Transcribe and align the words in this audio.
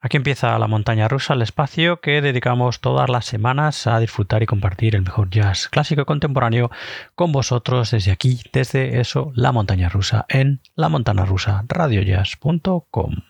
Aquí 0.00 0.16
empieza 0.16 0.56
la 0.60 0.68
montaña 0.68 1.08
rusa, 1.08 1.34
el 1.34 1.42
espacio 1.42 2.00
que 2.00 2.22
dedicamos 2.22 2.80
todas 2.80 3.10
las 3.10 3.24
semanas 3.24 3.88
a 3.88 3.98
disfrutar 3.98 4.44
y 4.44 4.46
compartir 4.46 4.94
el 4.94 5.02
mejor 5.02 5.28
jazz 5.28 5.68
clásico 5.68 6.02
y 6.02 6.04
contemporáneo 6.04 6.70
con 7.16 7.32
vosotros 7.32 7.90
desde 7.90 8.12
aquí, 8.12 8.40
desde 8.52 9.00
eso, 9.00 9.32
la 9.34 9.50
montaña 9.50 9.88
rusa, 9.88 10.24
en 10.28 10.60
la 10.76 10.88
montana 10.88 11.24
rusa, 11.24 11.64
radiojazz.com. 11.66 13.27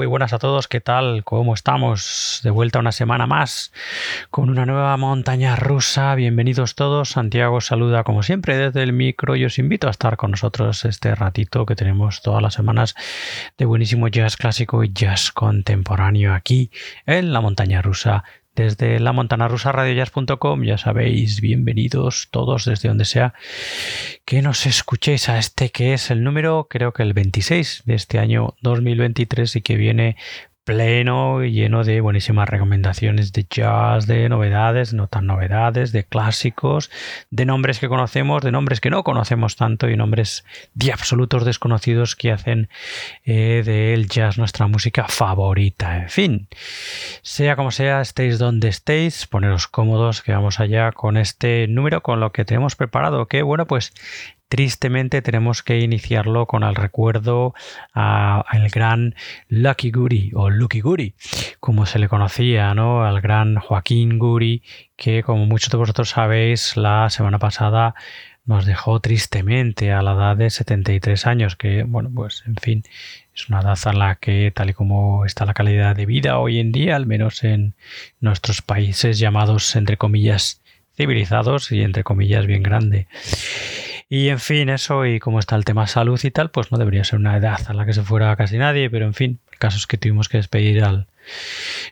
muy 0.00 0.06
buenas 0.06 0.32
a 0.32 0.38
todos, 0.38 0.66
¿qué 0.66 0.80
tal? 0.80 1.24
¿Cómo 1.24 1.52
estamos? 1.52 2.40
De 2.42 2.48
vuelta 2.48 2.78
una 2.78 2.90
semana 2.90 3.26
más 3.26 3.70
con 4.30 4.48
una 4.48 4.64
nueva 4.64 4.96
montaña 4.96 5.56
rusa. 5.56 6.14
Bienvenidos 6.14 6.74
todos. 6.74 7.10
Santiago 7.10 7.60
saluda 7.60 8.02
como 8.02 8.22
siempre 8.22 8.56
desde 8.56 8.82
el 8.82 8.94
micro 8.94 9.36
y 9.36 9.44
os 9.44 9.58
invito 9.58 9.88
a 9.88 9.90
estar 9.90 10.16
con 10.16 10.30
nosotros 10.30 10.86
este 10.86 11.14
ratito 11.14 11.66
que 11.66 11.76
tenemos 11.76 12.22
todas 12.22 12.40
las 12.40 12.54
semanas 12.54 12.94
de 13.58 13.66
buenísimo 13.66 14.08
jazz 14.08 14.38
clásico 14.38 14.82
y 14.84 14.90
jazz 14.90 15.32
contemporáneo 15.32 16.32
aquí 16.32 16.70
en 17.04 17.34
la 17.34 17.42
montaña 17.42 17.82
rusa 17.82 18.24
desde 18.60 19.00
la 19.00 19.12
montana 19.12 19.48
rusa 19.48 19.72
radiojazz.com, 19.72 20.64
ya 20.64 20.76
sabéis, 20.76 21.40
bienvenidos 21.40 22.28
todos 22.30 22.66
desde 22.66 22.88
donde 22.88 23.06
sea 23.06 23.32
que 24.26 24.42
nos 24.42 24.66
escuchéis 24.66 25.30
a 25.30 25.38
este 25.38 25.70
que 25.70 25.94
es 25.94 26.10
el 26.10 26.22
número, 26.22 26.66
creo 26.68 26.92
que 26.92 27.02
el 27.02 27.14
26 27.14 27.84
de 27.86 27.94
este 27.94 28.18
año 28.18 28.54
2023 28.60 29.56
y 29.56 29.62
que 29.62 29.76
viene 29.76 30.16
pleno 30.70 31.42
y 31.42 31.50
lleno 31.50 31.82
de 31.82 32.00
buenísimas 32.00 32.48
recomendaciones 32.48 33.32
de 33.32 33.44
jazz, 33.50 34.06
de 34.06 34.28
novedades, 34.28 34.94
no 34.94 35.08
tan 35.08 35.26
novedades, 35.26 35.90
de 35.90 36.04
clásicos, 36.04 36.92
de 37.28 37.44
nombres 37.44 37.80
que 37.80 37.88
conocemos, 37.88 38.40
de 38.42 38.52
nombres 38.52 38.80
que 38.80 38.88
no 38.88 39.02
conocemos 39.02 39.56
tanto 39.56 39.90
y 39.90 39.96
nombres 39.96 40.44
de 40.74 40.92
absolutos 40.92 41.44
desconocidos 41.44 42.14
que 42.14 42.30
hacen 42.30 42.68
eh, 43.24 43.64
del 43.66 44.08
jazz 44.08 44.38
nuestra 44.38 44.68
música 44.68 45.08
favorita. 45.08 46.02
En 46.02 46.08
fin, 46.08 46.48
sea 47.22 47.56
como 47.56 47.72
sea, 47.72 48.00
estéis 48.00 48.38
donde 48.38 48.68
estéis, 48.68 49.26
poneros 49.26 49.66
cómodos 49.66 50.22
que 50.22 50.30
vamos 50.30 50.60
allá 50.60 50.92
con 50.92 51.16
este 51.16 51.66
número, 51.66 52.00
con 52.00 52.20
lo 52.20 52.30
que 52.30 52.44
tenemos 52.44 52.76
preparado, 52.76 53.26
que 53.26 53.42
bueno, 53.42 53.66
pues 53.66 53.92
tristemente 54.50 55.22
tenemos 55.22 55.62
que 55.62 55.78
iniciarlo 55.78 56.46
con 56.46 56.64
el 56.64 56.74
recuerdo 56.74 57.54
al 57.92 58.68
gran 58.68 59.14
Lucky 59.48 59.92
Guri 59.92 60.32
o 60.34 60.50
Lucky 60.50 60.80
Guri, 60.80 61.14
como 61.60 61.86
se 61.86 62.00
le 62.00 62.08
conocía, 62.08 62.74
¿no? 62.74 63.04
Al 63.04 63.20
gran 63.20 63.56
Joaquín 63.56 64.18
Guri, 64.18 64.62
que 64.96 65.22
como 65.22 65.46
muchos 65.46 65.70
de 65.70 65.78
vosotros 65.78 66.10
sabéis, 66.10 66.76
la 66.76 67.08
semana 67.10 67.38
pasada 67.38 67.94
nos 68.44 68.66
dejó 68.66 68.98
tristemente 68.98 69.92
a 69.92 70.02
la 70.02 70.14
edad 70.14 70.36
de 70.36 70.50
73 70.50 71.26
años, 71.28 71.54
que 71.54 71.84
bueno, 71.84 72.10
pues 72.12 72.42
en 72.44 72.56
fin, 72.56 72.82
es 73.32 73.48
una 73.48 73.60
edad 73.60 73.78
a 73.84 73.92
la 73.92 74.16
que 74.16 74.50
tal 74.52 74.70
y 74.70 74.74
como 74.74 75.24
está 75.24 75.46
la 75.46 75.54
calidad 75.54 75.94
de 75.94 76.06
vida 76.06 76.40
hoy 76.40 76.58
en 76.58 76.72
día, 76.72 76.96
al 76.96 77.06
menos 77.06 77.44
en 77.44 77.76
nuestros 78.18 78.62
países 78.62 79.20
llamados 79.20 79.76
entre 79.76 79.96
comillas 79.96 80.60
civilizados 80.96 81.70
y 81.70 81.82
entre 81.82 82.02
comillas 82.02 82.46
bien 82.46 82.64
grande. 82.64 83.06
Y 84.12 84.28
en 84.28 84.40
fin, 84.40 84.68
eso 84.70 85.06
y 85.06 85.20
como 85.20 85.38
está 85.38 85.54
el 85.54 85.64
tema 85.64 85.86
salud 85.86 86.18
y 86.24 86.32
tal, 86.32 86.50
pues 86.50 86.72
no 86.72 86.78
debería 86.78 87.04
ser 87.04 87.20
una 87.20 87.36
edad 87.36 87.60
a 87.68 87.74
la 87.74 87.86
que 87.86 87.92
se 87.92 88.02
fuera 88.02 88.34
casi 88.34 88.58
nadie, 88.58 88.90
pero 88.90 89.06
en 89.06 89.14
fin, 89.14 89.38
el 89.52 89.58
caso 89.58 89.78
es 89.78 89.86
que 89.86 89.98
tuvimos 89.98 90.28
que 90.28 90.38
despedir 90.38 90.82
al 90.82 91.06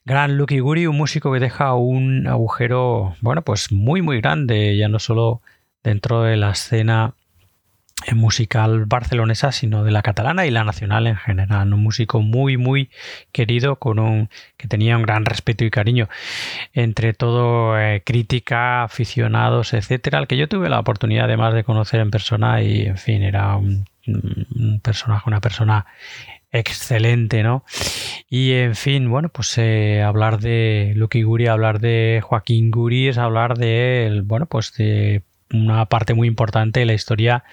gran 0.05 0.37
Lucky 0.37 0.59
Guri, 0.59 0.89
un 0.89 0.97
músico 0.97 1.33
que 1.33 1.39
deja 1.39 1.75
un 1.75 2.27
agujero, 2.27 3.15
bueno, 3.21 3.43
pues 3.43 3.71
muy 3.71 4.03
muy 4.03 4.21
grande, 4.21 4.77
ya 4.77 4.89
no 4.89 4.99
solo 4.99 5.43
dentro 5.85 6.23
de 6.23 6.37
la 6.37 6.51
escena 6.51 7.15
musical 8.15 8.87
barcelonesa, 8.87 9.53
sino 9.53 9.85
de 9.85 9.91
la 9.91 10.03
catalana 10.03 10.47
y 10.47 10.51
la 10.51 10.65
nacional 10.65 11.07
en 11.07 11.17
general. 11.17 11.73
Un 11.73 11.83
músico 11.83 12.21
muy, 12.21 12.57
muy 12.57 12.91
querido, 13.33 13.77
con 13.77 13.99
un 13.99 14.31
que 14.57 14.69
tenía 14.69 14.97
un 14.97 15.03
gran 15.03 15.25
respeto 15.25 15.65
y 15.65 15.71
cariño 15.71 16.09
entre 16.73 17.13
todo 17.13 17.79
eh, 17.79 18.03
crítica, 18.05 18.85
aficionados, 18.85 19.75
etcétera, 19.75 20.19
al 20.19 20.27
que 20.27 20.37
yo 20.37 20.49
tuve 20.49 20.69
la 20.69 20.81
oportunidad 20.81 21.25
además 21.25 21.55
de 21.55 21.65
conocer 21.65 22.01
en 22.01 22.11
persona 22.11 22.63
y, 22.63 22.87
en 22.87 22.99
fin, 22.99 23.23
era 23.23 23.57
un, 23.57 23.85
personaje, 24.83 25.25
una 25.27 25.41
persona 25.41 25.87
excelente, 26.51 27.43
¿no? 27.43 27.65
Y 28.31 28.53
en 28.53 28.75
fin, 28.75 29.11
bueno, 29.11 29.29
pues 29.29 29.59
eh, 29.59 30.03
hablar 30.03 30.41
de 30.41 30.95
Lucky 30.97 31.23
Guri, 31.23 31.47
hablar 31.47 31.79
de 31.79 32.21
Joaquín 32.25 32.71
Guri 32.71 33.09
es 33.09 33.19
hablar 33.19 33.59
de, 33.59 34.23
bueno, 34.25 34.47
pues 34.47 34.73
de 34.75 35.23
una 35.53 35.87
parte 35.87 36.15
muy 36.15 36.29
importante 36.29 36.81
de 36.81 36.87
la 36.87 36.95
historia 36.95 37.45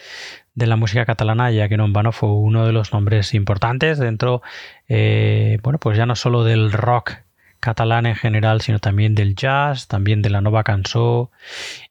de 0.54 0.68
la 0.68 0.78
música 0.78 1.06
catalana, 1.06 1.52
ya 1.52 1.68
que 1.68 1.78
no 1.78 2.12
fue 2.12 2.30
uno 2.30 2.66
de 2.66 2.72
los 2.72 2.94
nombres 2.94 3.34
importantes 3.34 4.00
dentro, 4.00 4.42
eh, 4.88 5.60
bueno, 5.64 5.80
pues 5.80 5.98
ya 5.98 6.06
no 6.06 6.16
solo 6.16 6.44
del 6.44 6.72
rock 6.72 7.14
catalán 7.60 8.06
en 8.06 8.16
general, 8.16 8.62
sino 8.62 8.80
también 8.80 9.16
del 9.16 9.36
jazz, 9.36 9.88
también 9.88 10.22
de 10.22 10.30
la 10.30 10.42
nueva 10.42 10.64
canción 10.64 11.30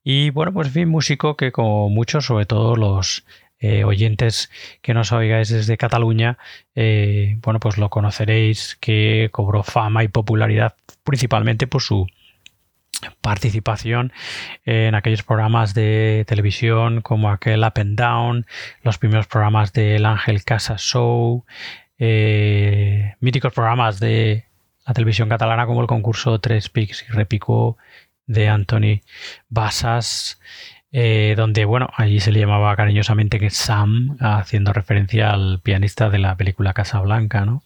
y 0.02 0.30
bueno, 0.30 0.52
pues 0.52 0.68
en 0.68 0.74
fin, 0.74 0.88
músico 0.88 1.36
que 1.36 1.52
como 1.52 1.88
muchos, 1.90 2.26
sobre 2.26 2.46
todo 2.46 2.76
los 2.76 3.24
eh, 3.58 3.84
oyentes 3.84 4.50
que 4.82 4.94
nos 4.94 5.10
oigáis 5.12 5.48
desde 5.48 5.76
Cataluña, 5.76 6.38
eh, 6.74 7.38
bueno, 7.42 7.60
pues 7.60 7.78
lo 7.78 7.90
conoceréis, 7.90 8.76
que 8.80 9.28
cobró 9.32 9.62
fama 9.62 10.04
y 10.04 10.08
popularidad 10.08 10.74
principalmente 11.02 11.66
por 11.66 11.82
su 11.82 12.06
participación 13.20 14.12
en 14.64 14.94
aquellos 14.94 15.22
programas 15.22 15.74
de 15.74 16.24
televisión 16.26 17.00
como 17.00 17.30
aquel 17.30 17.64
Up 17.64 17.74
and 17.76 17.98
Down, 17.98 18.46
los 18.82 18.98
primeros 18.98 19.26
programas 19.26 19.72
del 19.72 20.06
Ángel 20.06 20.44
Casa 20.44 20.76
Show, 20.78 21.44
eh, 21.98 23.14
míticos 23.20 23.52
programas 23.52 24.00
de 24.00 24.44
la 24.86 24.94
televisión 24.94 25.28
catalana 25.28 25.66
como 25.66 25.80
el 25.80 25.86
concurso 25.86 26.38
Tres 26.40 26.68
Pics 26.68 27.06
y 27.08 27.12
Repicó 27.12 27.76
de 28.26 28.48
Anthony 28.48 29.00
Basas, 29.48 30.40
eh, 30.92 31.34
donde, 31.36 31.64
bueno, 31.64 31.88
allí 31.96 32.20
se 32.20 32.32
le 32.32 32.40
llamaba 32.40 32.76
cariñosamente 32.76 33.50
Sam, 33.50 34.16
haciendo 34.20 34.72
referencia 34.72 35.30
al 35.30 35.60
pianista 35.60 36.10
de 36.10 36.18
la 36.18 36.36
película 36.36 36.72
Casa 36.72 37.00
Blanca, 37.00 37.44
¿no? 37.44 37.62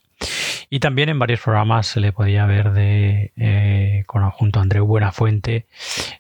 Y 0.71 0.81
también 0.81 1.09
en 1.09 1.19
varios 1.19 1.41
programas 1.41 1.87
se 1.87 2.01
le 2.01 2.13
podía 2.13 2.45
ver 2.47 2.73
de, 2.73 3.33
eh, 3.37 4.05
con, 4.07 4.29
junto 4.31 4.59
a 4.59 4.63
Andreu 4.63 4.87
Buenafuente, 4.87 5.67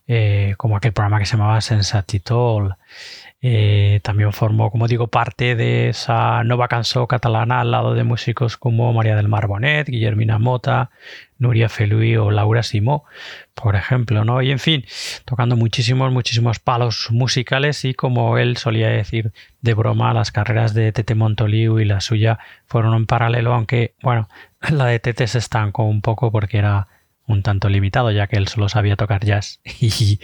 eh, 0.06 0.54
como 0.56 0.76
aquel 0.76 0.92
programa 0.92 1.18
que 1.18 1.26
se 1.26 1.36
llamaba 1.36 1.60
Sensatitol. 1.60 2.76
Eh, 3.40 4.00
también 4.02 4.32
formó, 4.32 4.70
como 4.72 4.88
digo, 4.88 5.06
parte 5.06 5.54
de 5.54 5.90
esa 5.90 6.42
nueva 6.42 6.66
canción 6.66 7.06
catalana 7.06 7.60
al 7.60 7.70
lado 7.70 7.94
de 7.94 8.02
músicos 8.02 8.56
como 8.56 8.92
María 8.92 9.14
del 9.14 9.28
Mar 9.28 9.46
Bonet, 9.46 9.88
Guillermina 9.88 10.38
Mota, 10.40 10.90
Nuria 11.38 11.68
Felui 11.68 12.16
o 12.16 12.32
Laura 12.32 12.64
Simó, 12.64 13.04
por 13.54 13.76
ejemplo, 13.76 14.24
¿no? 14.24 14.42
Y 14.42 14.50
en 14.50 14.58
fin, 14.58 14.84
tocando 15.24 15.54
muchísimos, 15.54 16.12
muchísimos 16.12 16.58
palos 16.58 17.10
musicales 17.12 17.84
y 17.84 17.94
como 17.94 18.38
él 18.38 18.56
solía 18.56 18.88
decir 18.88 19.32
de 19.60 19.74
broma, 19.74 20.12
las 20.14 20.32
carreras 20.32 20.74
de 20.74 20.90
Tete 20.90 21.14
Montoliu 21.14 21.78
y 21.78 21.84
la 21.84 22.00
suya 22.00 22.40
fueron 22.66 22.94
en 22.94 23.06
paralelo, 23.06 23.54
aunque, 23.54 23.94
bueno, 24.02 24.28
la 24.70 24.86
de 24.86 24.98
Tete 24.98 25.28
se 25.28 25.38
estancó 25.38 25.84
un 25.84 26.00
poco 26.02 26.32
porque 26.32 26.58
era 26.58 26.88
un 27.28 27.42
tanto 27.42 27.68
limitado, 27.68 28.10
ya 28.10 28.26
que 28.26 28.36
él 28.36 28.48
solo 28.48 28.68
sabía 28.68 28.96
tocar 28.96 29.24
jazz 29.24 29.60
y, 29.80 30.18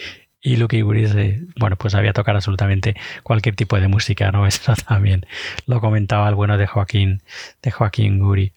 y 0.44 0.56
Lucky 0.56 0.82
Guri, 0.82 1.06
bueno, 1.56 1.76
pues 1.76 1.92
sabía 1.92 2.12
tocar 2.12 2.36
absolutamente 2.36 2.94
cualquier 3.22 3.56
tipo 3.56 3.80
de 3.80 3.88
música, 3.88 4.30
¿no? 4.30 4.46
Eso 4.46 4.74
también 4.86 5.26
lo 5.66 5.80
comentaba 5.80 6.28
el 6.28 6.34
bueno 6.34 6.58
de 6.58 6.66
Joaquín, 6.66 7.22
de 7.62 7.70
Joaquín 7.70 8.18
Guri. 8.20 8.52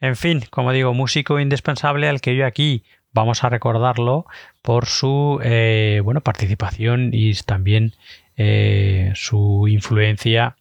En 0.00 0.14
fin, 0.14 0.44
como 0.48 0.70
digo, 0.70 0.94
músico 0.94 1.40
indispensable 1.40 2.08
al 2.08 2.20
que 2.20 2.36
yo 2.36 2.46
aquí 2.46 2.84
vamos 3.12 3.42
a 3.42 3.48
recordarlo 3.48 4.26
por 4.62 4.86
su 4.86 5.40
eh, 5.42 6.00
bueno, 6.04 6.20
participación 6.20 7.10
y 7.12 7.34
también 7.34 7.94
eh, 8.36 9.10
su 9.16 9.66
influencia 9.68 10.56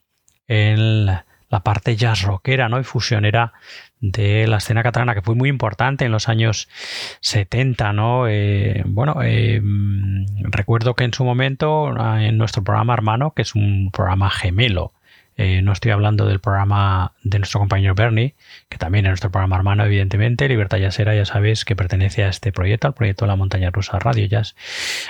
en 0.48 1.06
la, 1.06 1.26
parte 1.64 1.96
jazz 1.96 2.24
rockera 2.24 2.68
¿no? 2.68 2.80
y 2.80 2.84
fusionera 2.84 3.54
de 4.04 4.48
la 4.48 4.58
escena 4.58 4.84
catalana, 4.84 5.16
que 5.16 5.22
fue 5.22 5.34
muy 5.34 5.48
importante 5.48 6.04
en 6.04 6.12
los 6.12 6.28
años 6.28 6.68
70, 7.22 7.94
¿no? 7.94 8.28
Eh, 8.28 8.84
bueno, 8.86 9.22
eh, 9.24 9.62
recuerdo 10.42 10.94
que 10.94 11.06
en 11.06 11.14
su 11.14 11.24
momento, 11.24 11.90
en 12.18 12.38
nuestro 12.38 12.64
programa 12.64 12.94
hermano, 12.94 13.34
que 13.34 13.44
es 13.44 13.56
un 13.56 13.92
programa 13.92 14.30
gemelo 14.30 14.92
eh, 15.36 15.62
no 15.62 15.72
estoy 15.72 15.92
hablando 15.92 16.26
del 16.26 16.40
programa 16.40 17.14
de 17.24 17.40
nuestro 17.40 17.60
compañero 17.60 17.96
Bernie, 17.96 18.36
que 18.70 18.78
también 18.78 19.06
es 19.06 19.10
nuestro 19.10 19.32
programa 19.32 19.56
hermano, 19.56 19.86
evidentemente. 19.86 20.48
Libertad 20.48 20.78
Yasera, 20.78 21.16
ya 21.16 21.26
sabéis 21.26 21.66
que 21.66 21.76
pertenece 21.76 22.24
a 22.24 22.30
este 22.30 22.52
proyecto, 22.52 22.88
al 22.88 22.94
proyecto 22.94 23.26
de 23.26 23.30
la 23.30 23.36
Montaña 23.36 23.72
Rusa 23.72 24.00
Radio 24.00 24.26
Jazz. 24.28 24.56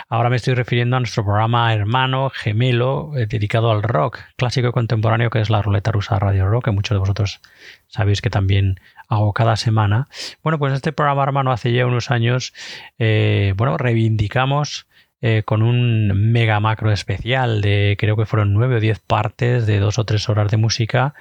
Ahora 0.07 0.29
me 0.29 0.37
estoy 0.37 0.53
refiriendo 0.53 0.95
a 0.95 0.99
nuestro 0.99 1.23
programa 1.23 1.73
hermano, 1.73 2.29
gemelo, 2.29 3.11
eh, 3.17 3.25
dedicado 3.25 3.71
al 3.71 3.83
rock 3.83 4.19
clásico 4.37 4.69
y 4.69 4.71
contemporáneo, 4.71 5.29
que 5.29 5.41
es 5.41 5.49
la 5.49 5.61
Ruleta 5.61 5.91
Rusa 5.91 6.19
Radio 6.19 6.47
Rock, 6.47 6.65
que 6.65 6.71
muchos 6.71 6.95
de 6.95 6.99
vosotros 6.99 7.41
sabéis 7.87 8.21
que 8.21 8.29
también 8.29 8.79
hago 9.09 9.33
cada 9.33 9.55
semana. 9.55 10.07
Bueno, 10.41 10.59
pues 10.59 10.73
este 10.73 10.93
programa 10.93 11.23
hermano 11.23 11.51
hace 11.51 11.73
ya 11.73 11.85
unos 11.85 12.11
años, 12.11 12.53
eh, 12.97 13.53
bueno, 13.57 13.77
reivindicamos 13.77 14.87
eh, 15.25 15.43
con 15.45 15.63
un 15.63 16.09
mega 16.33 16.59
macro 16.59 16.91
especial 16.91 17.61
de 17.61 17.95
creo 17.97 18.17
que 18.17 18.25
fueron 18.25 18.53
nueve 18.53 18.75
o 18.75 18.79
diez 18.81 18.99
partes 18.99 19.65
de 19.65 19.79
dos 19.79 19.97
o 19.97 20.03
tres 20.03 20.27
horas 20.27 20.51
de 20.51 20.57
música. 20.57 21.13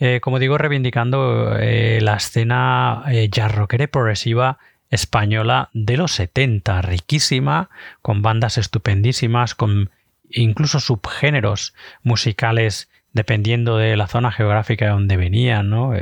Eh, 0.00 0.20
como 0.22 0.38
digo, 0.38 0.56
reivindicando 0.56 1.54
eh, 1.58 1.98
la 2.00 2.14
escena 2.14 3.04
jazz 3.30 3.54
rockera 3.54 3.88
progresiva 3.88 4.56
española 4.88 5.68
de 5.74 5.98
los 5.98 6.12
70, 6.12 6.80
riquísima, 6.80 7.68
con 8.00 8.22
bandas 8.22 8.56
estupendísimas, 8.56 9.54
con 9.54 9.90
incluso 10.30 10.80
subgéneros 10.80 11.74
musicales 12.02 12.88
dependiendo 13.12 13.76
de 13.76 13.98
la 13.98 14.06
zona 14.06 14.32
geográfica 14.32 14.88
donde 14.88 15.18
venían, 15.18 15.68
¿no? 15.68 15.92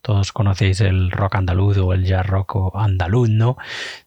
Todos 0.00 0.30
conocéis 0.30 0.80
el 0.80 1.10
rock 1.10 1.34
andaluz 1.34 1.76
o 1.78 1.92
el 1.92 2.04
jazz 2.04 2.24
rock 2.24 2.72
andaluz, 2.74 3.30
¿no? 3.30 3.56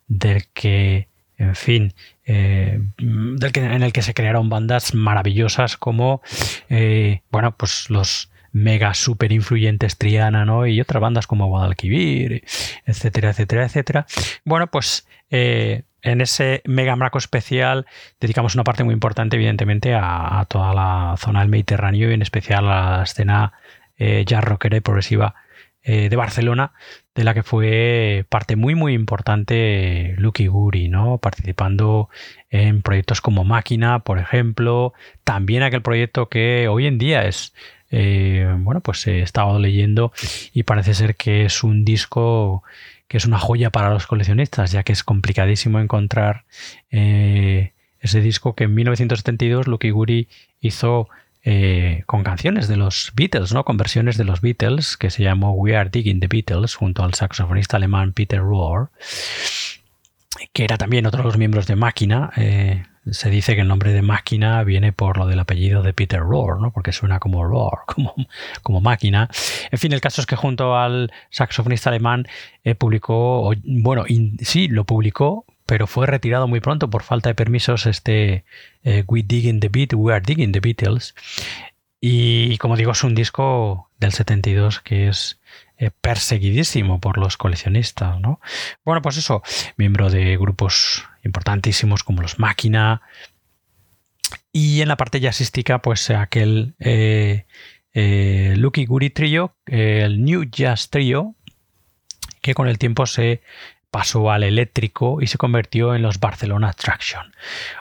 Del 0.08 0.48
que, 0.54 1.10
en 1.38 1.56
fin, 1.56 1.94
eh, 2.32 2.80
del 2.98 3.52
que, 3.52 3.60
en 3.62 3.84
el 3.84 3.94
que 3.94 4.02
se 4.02 4.14
crearon 4.14 4.50
bandas 4.50 4.94
maravillosas 4.94 5.78
como, 5.78 6.22
eh, 6.70 7.22
bueno, 7.32 7.56
pues 7.58 7.90
los 7.90 8.32
mega 8.54 8.94
super 8.94 9.32
influyentes 9.32 9.98
Triana, 9.98 10.46
¿no? 10.46 10.68
Y 10.68 10.82
otras 10.82 11.02
bandas 11.02 11.28
como 11.28 11.48
Guadalquivir, 11.48 12.44
etcétera, 12.86 13.30
etcétera, 13.30 13.66
etcétera. 13.66 14.06
Bueno, 14.44 14.68
pues 14.68 15.08
en 16.02 16.22
ese 16.22 16.62
mega 16.66 16.96
marco 16.96 17.18
especial 17.18 17.86
dedicamos 18.20 18.56
una 18.56 18.64
parte 18.64 18.84
muy 18.84 18.94
importante, 18.94 19.36
evidentemente, 19.36 19.94
a, 19.96 20.46
toda 20.50 20.74
la 20.74 21.16
zona 21.18 21.42
del 21.42 21.50
Mediterráneo 21.50 22.10
y 22.10 22.14
en 22.14 22.22
especial 22.22 22.68
a 22.68 22.98
la 22.98 23.04
escena 23.04 23.54
eh, 23.98 24.24
jazz 24.26 24.44
rockera 24.44 24.78
y 24.78 24.82
progresiva 24.82 25.36
eh, 25.84 26.10
de 26.10 26.16
Barcelona, 26.16 26.74
de 27.16 27.24
la 27.24 27.34
que 27.34 27.44
fue 27.44 28.26
parte 28.30 28.56
muy 28.56 28.76
muy 28.76 28.94
importante 28.94 30.16
Lucky 30.18 30.48
Guri, 30.48 30.90
¿no? 30.90 31.18
Participando 31.18 32.10
en 32.50 32.82
proyectos 32.82 33.22
como 33.22 33.44
Máquina, 33.44 34.00
por 34.00 34.20
ejemplo, 34.20 34.94
también 35.24 35.64
aquel 35.64 35.82
proyecto 35.82 36.30
que 36.30 36.68
hoy 36.68 36.86
en 36.86 36.98
día 36.98 37.26
es 37.26 37.54
eh, 37.92 38.56
bueno, 38.60 38.82
pues 38.82 39.06
he 39.08 39.22
estado 39.22 39.60
leyendo 39.60 40.14
y 40.54 40.64
parece 40.64 40.94
ser 40.94 41.16
que 41.16 41.46
es 41.46 41.64
un 41.64 41.84
disco 41.84 42.64
que 43.08 43.18
es 43.18 43.26
una 43.26 43.40
joya 43.40 43.72
para 43.72 43.90
los 43.90 44.08
coleccionistas, 44.08 44.72
ya 44.72 44.84
que 44.84 44.94
es 44.94 45.04
complicadísimo 45.04 45.80
encontrar 45.82 46.46
eh, 46.92 47.74
ese 48.00 48.22
disco 48.22 48.56
que 48.56 48.64
en 48.64 48.74
1972 48.74 49.68
Lucky 49.68 49.90
Guri 49.90 50.30
hizo 50.62 51.10
eh, 51.44 52.04
con 52.06 52.24
canciones 52.24 52.68
de 52.68 52.78
los 52.78 53.12
Beatles, 53.16 53.54
¿no? 53.54 53.66
con 53.66 53.78
versiones 53.78 54.18
de 54.18 54.24
los 54.24 54.42
Beatles, 54.42 54.98
que 54.98 55.10
se 55.10 55.24
llamó 55.24 55.54
We 55.54 55.76
Are 55.76 55.90
Digging 55.90 56.20
the 56.20 56.28
Beatles, 56.28 56.76
junto 56.76 57.04
al 57.04 57.14
saxofonista 57.14 57.78
alemán 57.78 58.14
Peter 58.14 58.40
Rohr, 58.40 58.90
que 60.54 60.64
era 60.64 60.78
también 60.78 61.06
otro 61.06 61.20
de 61.20 61.26
los 61.26 61.38
miembros 61.38 61.68
de 61.68 61.76
Máquina. 61.76 62.32
Eh, 62.38 62.84
se 63.10 63.32
dice 63.32 63.56
que 63.56 63.62
el 63.62 63.68
nombre 63.68 63.94
de 63.94 64.04
máquina 64.04 64.64
viene 64.64 64.94
por 64.94 65.18
lo 65.18 65.26
del 65.26 65.40
apellido 65.40 65.82
de 65.82 65.94
Peter 65.94 66.20
Rohr, 66.20 66.62
¿no? 66.62 66.72
porque 66.72 66.92
suena 66.92 67.20
como 67.20 67.44
Rohr, 67.44 67.80
como, 67.88 68.14
como 68.62 68.82
máquina. 68.82 69.30
En 69.72 69.80
fin, 69.80 69.92
el 69.94 70.02
caso 70.02 70.22
es 70.22 70.28
que 70.28 70.36
junto 70.36 70.78
al 70.78 71.12
saxofonista 71.32 71.90
alemán 71.90 72.28
eh, 72.64 72.76
publicó, 72.76 73.54
bueno, 73.64 74.06
sí, 74.40 74.68
lo 74.68 74.86
publicó, 74.86 75.46
pero 75.72 75.88
fue 75.88 76.06
retirado 76.06 76.50
muy 76.50 76.60
pronto 76.60 76.90
por 76.90 77.02
falta 77.02 77.30
de 77.30 77.34
permisos 77.34 77.86
este 77.86 78.44
eh, 78.84 79.06
We 79.08 79.24
Digging 79.24 79.62
the 79.62 79.70
Beat, 79.70 79.94
We 79.94 80.14
Are 80.14 80.22
Digging 80.22 80.52
the 80.52 80.60
Beatles. 80.60 81.16
Y 82.02 82.58
como 82.58 82.76
digo, 82.76 82.92
es 82.92 83.06
un 83.06 83.16
disco 83.16 83.90
del 83.98 84.12
72 84.12 84.82
que 84.82 85.08
es 85.08 85.40
eh, 85.78 85.90
perseguidísimo 86.02 87.00
por 87.00 87.18
los 87.18 87.38
coleccionistas, 87.38 88.20
¿no? 88.20 88.42
Bueno, 88.84 89.02
pues 89.02 89.16
eso, 89.16 89.44
miembro 89.78 90.10
de 90.10 90.36
grupos 90.36 91.06
importantísimos 91.24 92.04
como 92.04 92.22
los 92.22 92.38
Máquina. 92.38 93.02
Y 94.52 94.82
en 94.82 94.90
la 94.90 94.98
parte 94.98 95.22
jazzística, 95.22 95.82
pues 95.82 96.10
aquel 96.10 96.76
eh, 96.80 97.46
eh, 97.94 98.56
Lucky 98.58 98.84
Guri 98.84 99.10
Trio, 99.10 99.56
el 99.68 100.26
New 100.26 100.50
Jazz 100.52 100.90
Trio, 100.90 101.34
que 102.42 102.54
con 102.56 102.68
el 102.68 102.78
tiempo 102.78 103.06
se 103.06 103.42
pasó 103.92 104.32
al 104.32 104.44
eléctrico 104.44 105.22
y 105.22 105.28
se 105.28 105.38
convirtió 105.38 105.94
en 105.94 106.02
los 106.02 106.20
Barcelona 106.20 106.70
Attraction. 106.70 107.34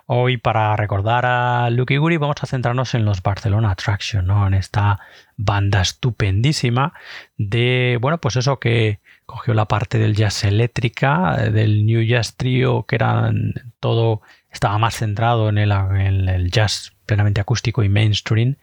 Hoy 0.07 0.37
para 0.37 0.75
recordar 0.77 1.25
a 1.25 1.71
Lucky 1.71 1.97
Guri 1.99 2.17
vamos 2.17 2.43
a 2.43 2.47
centrarnos 2.47 2.95
en 2.95 3.05
los 3.05 3.23
Barcelona 3.23 3.71
Attraction, 3.71 4.27
¿no? 4.27 4.47
en 4.47 4.55
esta 4.55 4.99
banda 5.37 5.81
estupendísima 5.81 6.93
de, 7.39 7.97
bueno, 8.01 8.19
pues 8.19 8.37
eso 8.37 8.59
que 8.59 8.99
cogió 9.25 9.55
la 9.55 9.67
parte 9.67 9.99
del 9.99 10.17
jazz 10.17 10.43
eléctrica, 10.43 11.37
del 11.37 11.87
New 11.87 12.03
Jazz 12.03 12.37
Trio, 12.37 12.83
que 12.83 12.97
era 12.97 13.31
todo, 13.79 14.23
estaba 14.51 14.77
más 14.79 14.97
centrado 14.97 15.49
en 15.49 15.59
el, 15.59 16.51
jazz 16.51 16.93
plenamente 17.07 17.41
acústico 17.41 17.85
y 17.85 17.89
mainstream, 17.89 18.57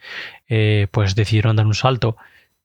eh, 0.49 0.87
pues 0.91 1.15
decidieron 1.15 1.55
dar 1.55 1.65
un 1.65 1.73
salto. 1.73 2.17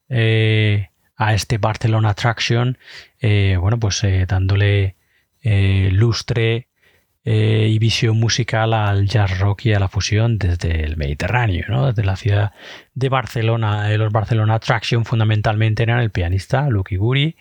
Eh, 0.08 0.88
a 1.26 1.34
este 1.34 1.58
Barcelona 1.58 2.10
Attraction, 2.10 2.78
eh, 3.20 3.56
bueno, 3.60 3.78
pues 3.78 4.02
eh, 4.04 4.26
dándole 4.26 4.96
eh, 5.42 5.90
lustre 5.92 6.68
y 7.24 7.78
visión 7.78 8.18
musical 8.18 8.74
al 8.74 9.06
jazz 9.06 9.38
rock 9.38 9.66
y 9.66 9.74
a 9.74 9.78
la 9.78 9.86
fusión 9.86 10.38
desde 10.38 10.82
el 10.82 10.96
Mediterráneo, 10.96 11.66
¿no? 11.68 11.86
desde 11.86 12.02
la 12.02 12.16
ciudad 12.16 12.50
de 12.94 13.08
Barcelona. 13.08 13.88
Los 13.96 14.12
Barcelona 14.12 14.54
Attraction 14.54 15.04
fundamentalmente 15.04 15.84
eran 15.84 16.00
el 16.00 16.10
pianista 16.10 16.68
Lucky 16.68 16.96
Guri, 16.96 17.36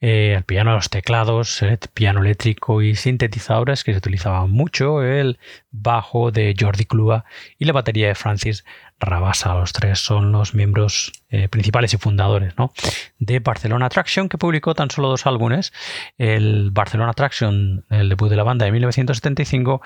el 0.00 0.42
piano, 0.44 0.72
los 0.72 0.88
teclados, 0.88 1.60
el 1.60 1.78
piano 1.92 2.20
eléctrico 2.20 2.80
y 2.80 2.94
sintetizadores 2.94 3.84
que 3.84 3.92
se 3.92 3.98
utilizaban 3.98 4.52
mucho, 4.52 5.02
el 5.02 5.38
bajo 5.70 6.30
de 6.30 6.56
Jordi 6.58 6.86
Clua 6.86 7.26
y 7.58 7.66
la 7.66 7.74
batería 7.74 8.08
de 8.08 8.14
Francis 8.14 8.64
Rabasa. 9.00 9.54
Los 9.54 9.72
tres 9.72 9.98
son 9.98 10.30
los 10.30 10.54
miembros 10.54 11.12
eh, 11.30 11.48
principales 11.48 11.94
y 11.94 11.96
fundadores 11.96 12.54
de 13.18 13.38
Barcelona 13.40 13.86
Attraction, 13.86 14.28
que 14.28 14.38
publicó 14.38 14.74
tan 14.74 14.90
solo 14.90 15.08
dos 15.08 15.26
álbumes. 15.26 15.72
El 16.18 16.70
Barcelona 16.70 17.10
Attraction, 17.10 17.84
el 17.90 18.08
debut 18.08 18.28
de 18.28 18.36
la 18.36 18.44
banda 18.44 18.66
de 18.66 18.72
1975, 18.72 19.80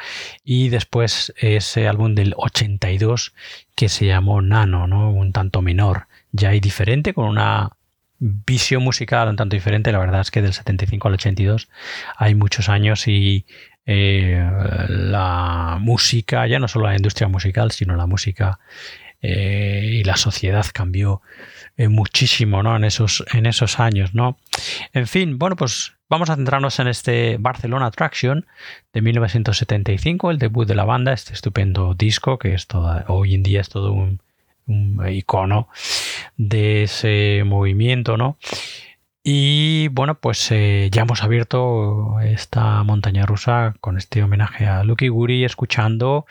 y 0.45 0.69
después 0.69 1.33
ese 1.37 1.89
álbum 1.89 2.15
del 2.15 2.35
82 2.37 3.33
que 3.75 3.89
se 3.89 4.07
llamó 4.07 4.43
Nano, 4.43 4.87
¿no? 4.87 5.11
un 5.11 5.33
tanto 5.33 5.63
menor, 5.63 6.07
ya 6.33 6.55
y 6.55 6.61
diferente, 6.61 7.15
con 7.15 7.27
una 7.27 7.71
visión 8.19 8.83
musical 8.83 9.29
un 9.29 9.37
tanto 9.37 9.55
diferente. 9.55 9.93
La 9.93 9.99
verdad 9.99 10.21
es 10.21 10.31
que 10.31 10.43
del 10.43 10.53
75 10.53 11.09
al 11.09 11.15
82 11.15 11.69
hay 12.17 12.35
muchos 12.35 12.69
años 12.69 13.07
y 13.07 13.45
eh, 13.87 14.43
la 14.89 15.77
música, 15.81 16.47
ya 16.47 16.59
no 16.59 16.69
solo 16.69 16.87
la 16.87 16.97
industria 16.97 17.29
musical, 17.29 17.71
sino 17.71 17.97
la 17.97 18.07
música 18.07 18.59
eh, 19.27 19.81
y 19.91 20.05
la 20.05 20.19
sociedad 20.19 20.67
cambió 20.71 21.23
eh, 21.79 21.89
muchísimo 21.89 22.63
¿no? 22.63 22.77
en, 22.77 22.85
esos, 22.85 23.25
en 23.33 23.47
esos 23.47 23.81
años. 23.81 24.15
¿no? 24.15 24.37
En 24.93 25.07
fin, 25.07 25.39
bueno, 25.39 25.57
pues 25.57 25.95
vamos 26.11 26.29
a 26.29 26.37
centrarnos 26.37 26.79
en 26.79 26.89
este 26.89 27.39
Barcelona 27.39 27.87
Attraction 27.87 28.45
de 28.93 29.01
1975, 29.01 30.31
el 30.31 30.39
debut 30.39 30.69
de 30.69 30.75
la 30.75 30.85
banda, 30.85 31.15
este 31.15 31.33
estupendo 31.33 31.95
disco 31.95 32.39
que 32.39 32.53
es 32.53 32.69
hoy 33.09 33.35
en 33.35 33.43
día 33.43 33.63
es 33.63 33.71
todo 33.71 33.93
un, 33.93 34.21
un 34.67 35.03
icono 35.09 35.69
de 36.37 36.83
ese 36.83 37.45
movimiento, 37.47 38.19
¿no? 38.19 38.37
Y 39.27 39.89
bueno, 39.89 40.17
pues 40.17 40.51
eh, 40.51 40.91
ya 40.93 41.01
hemos 41.01 41.23
abierto 41.23 42.21
esta 42.21 42.83
montaña 42.83 43.25
rusa 43.25 43.75
con 43.81 43.97
este 43.97 44.23
homenaje 44.23 44.67
a 44.67 44.85
Lucky 44.85 45.09
Guri, 45.09 45.47
escuchando 45.47 46.27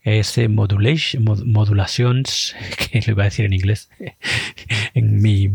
ese 0.00 0.48
modulation, 0.48 1.22
modulations, 1.44 2.56
que 2.78 3.02
le 3.06 3.12
voy 3.12 3.20
a 3.20 3.24
decir 3.24 3.44
en 3.44 3.52
inglés, 3.52 3.90
en 4.94 5.20
mi 5.20 5.50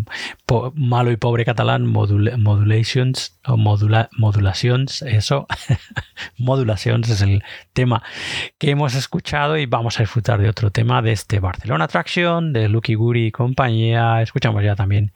malo 0.76 1.12
y 1.12 1.18
pobre 1.18 1.44
catalán, 1.44 1.88
modulations 1.88 3.40
o 3.48 3.58
modulations, 3.58 5.02
eso, 5.02 5.48
modulations 6.38 7.10
es 7.10 7.22
el 7.24 7.44
tema 7.74 8.04
que 8.60 8.70
hemos 8.70 8.94
escuchado 8.94 9.58
y 9.58 9.66
vamos 9.66 10.00
a 10.00 10.04
disfrutar 10.04 10.40
de 10.40 10.50
otro 10.50 10.70
tema 10.70 11.02
de 11.02 11.14
este 11.14 11.40
Barcelona 11.40 11.86
Attraction, 11.86 12.54
de 12.54 12.70
Lucky 12.70 12.94
Guri 12.94 13.26
y 13.26 13.32
compañía. 13.32 14.22
Escuchamos 14.22 14.64
ya 14.64 14.76
también 14.76 15.12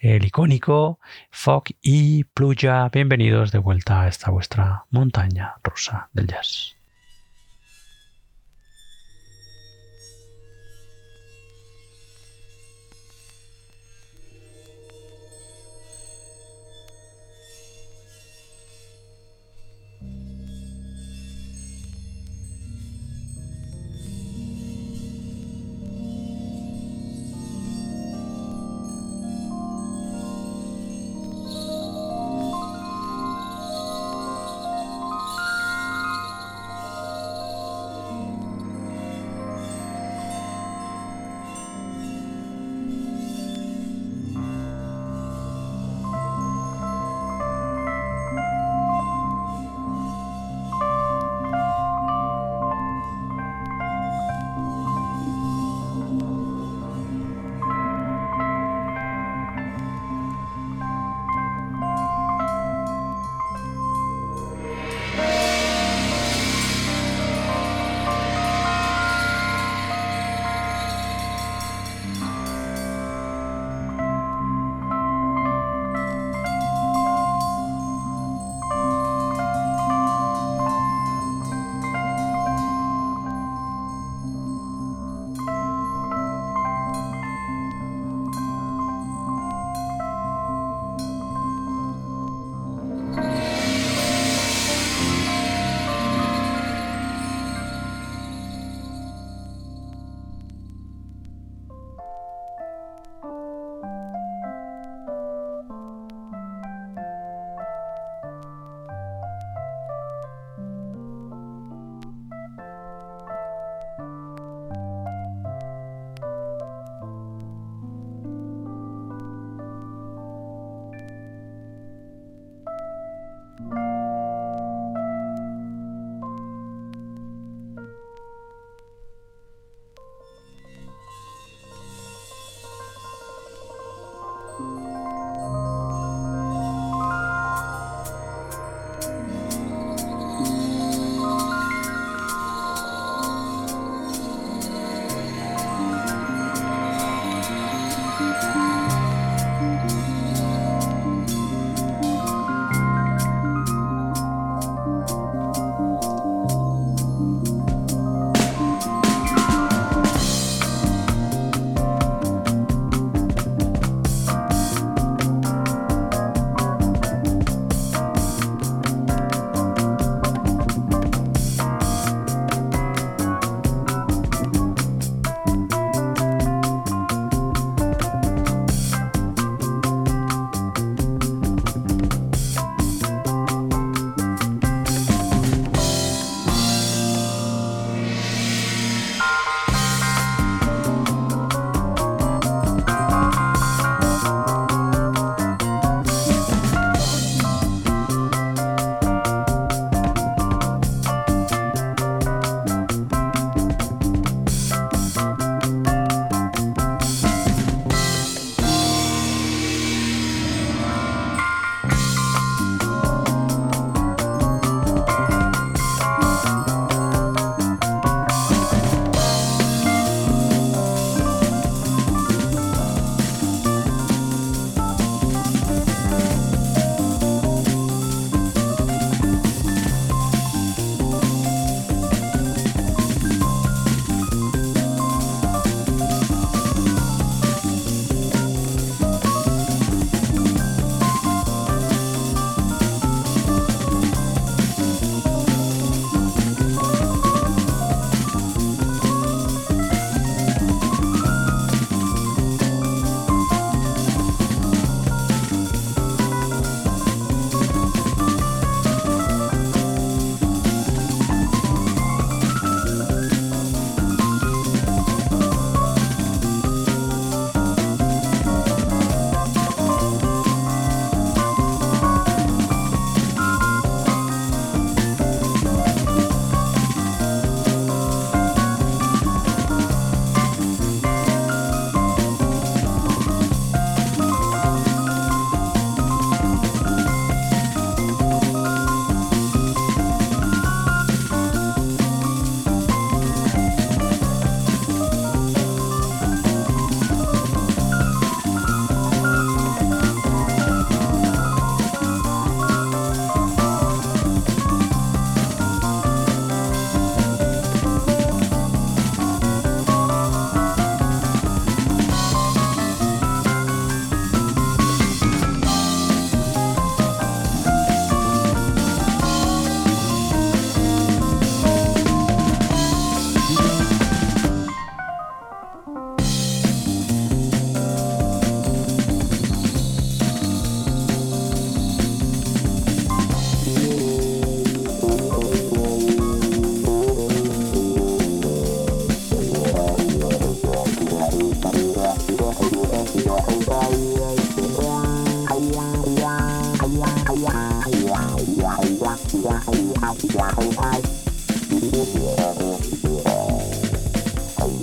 el 0.00 0.24
icónico 0.24 0.98
Fog 1.30 1.64
y 1.82 2.24
Pluja. 2.24 2.88
Bienvenidos 2.88 3.52
de 3.52 3.58
vuelta 3.58 4.02
a 4.02 4.08
esta 4.08 4.30
vuestra 4.30 4.86
montaña 4.90 5.54
rusa 5.62 6.08
del 6.12 6.26
jazz. 6.26 6.79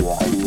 Yeah. 0.07 0.37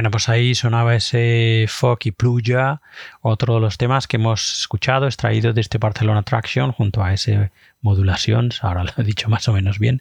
Bueno, 0.00 0.12
pues 0.12 0.30
ahí 0.30 0.54
sonaba 0.54 0.94
ese 0.94 1.66
Fog 1.68 1.98
y 2.04 2.10
Pluja, 2.10 2.80
otro 3.20 3.56
de 3.56 3.60
los 3.60 3.76
temas 3.76 4.06
que 4.06 4.16
hemos 4.16 4.60
escuchado, 4.60 5.04
extraído 5.04 5.52
de 5.52 5.60
este 5.60 5.76
Barcelona 5.76 6.22
Traction 6.22 6.72
junto 6.72 7.04
a 7.04 7.12
ese 7.12 7.50
Modulations, 7.82 8.64
ahora 8.64 8.84
lo 8.84 8.90
he 8.96 9.02
dicho 9.02 9.28
más 9.28 9.46
o 9.48 9.52
menos 9.52 9.78
bien. 9.78 10.00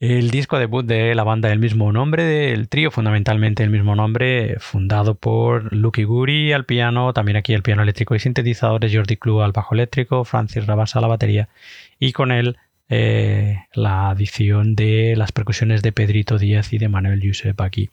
El 0.00 0.30
disco 0.30 0.58
debut 0.58 0.86
de 0.86 1.14
la 1.14 1.24
banda 1.24 1.50
del 1.50 1.58
mismo 1.58 1.92
nombre, 1.92 2.24
del 2.24 2.70
trío 2.70 2.90
fundamentalmente 2.90 3.62
el 3.62 3.68
mismo 3.68 3.94
nombre, 3.94 4.56
fundado 4.60 5.14
por 5.14 5.74
Lucky 5.74 6.04
Guri 6.04 6.54
al 6.54 6.64
piano, 6.64 7.12
también 7.12 7.36
aquí 7.36 7.52
el 7.52 7.62
piano 7.62 7.82
eléctrico 7.82 8.14
y 8.14 8.18
sintetizadores, 8.18 8.94
Jordi 8.94 9.18
Clu 9.18 9.42
al 9.42 9.52
bajo 9.52 9.74
eléctrico, 9.74 10.24
Francis 10.24 10.64
Rabasa 10.64 11.00
a 11.00 11.02
la 11.02 11.08
batería 11.08 11.50
y 11.98 12.12
con 12.12 12.32
él 12.32 12.56
eh, 12.88 13.58
la 13.74 14.08
adición 14.08 14.74
de 14.74 15.16
las 15.18 15.32
percusiones 15.32 15.82
de 15.82 15.92
Pedrito 15.92 16.38
Díaz 16.38 16.72
y 16.72 16.78
de 16.78 16.88
Manuel 16.88 17.20
Yusef 17.20 17.60
aquí 17.60 17.90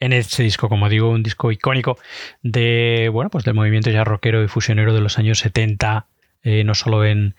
en 0.00 0.12
este 0.12 0.42
disco, 0.42 0.68
como 0.68 0.88
digo, 0.88 1.10
un 1.10 1.22
disco 1.22 1.52
icónico 1.52 1.98
de, 2.42 3.08
bueno, 3.12 3.30
pues 3.30 3.44
del 3.44 3.54
movimiento 3.54 3.90
ya 3.90 4.04
rockero 4.04 4.42
y 4.42 4.48
fusionero 4.48 4.94
de 4.94 5.00
los 5.00 5.18
años 5.18 5.38
70, 5.38 6.06
eh, 6.42 6.64
no 6.64 6.74
solo 6.74 7.04
en, 7.04 7.34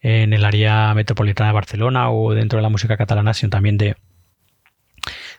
el 0.00 0.44
área 0.44 0.92
metropolitana 0.94 1.48
de 1.48 1.54
Barcelona 1.54 2.10
o 2.10 2.34
dentro 2.34 2.58
de 2.58 2.62
la 2.62 2.68
música 2.68 2.98
catalana, 2.98 3.32
sino 3.32 3.50
también 3.50 3.78
de 3.78 3.96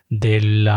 del 0.10 0.68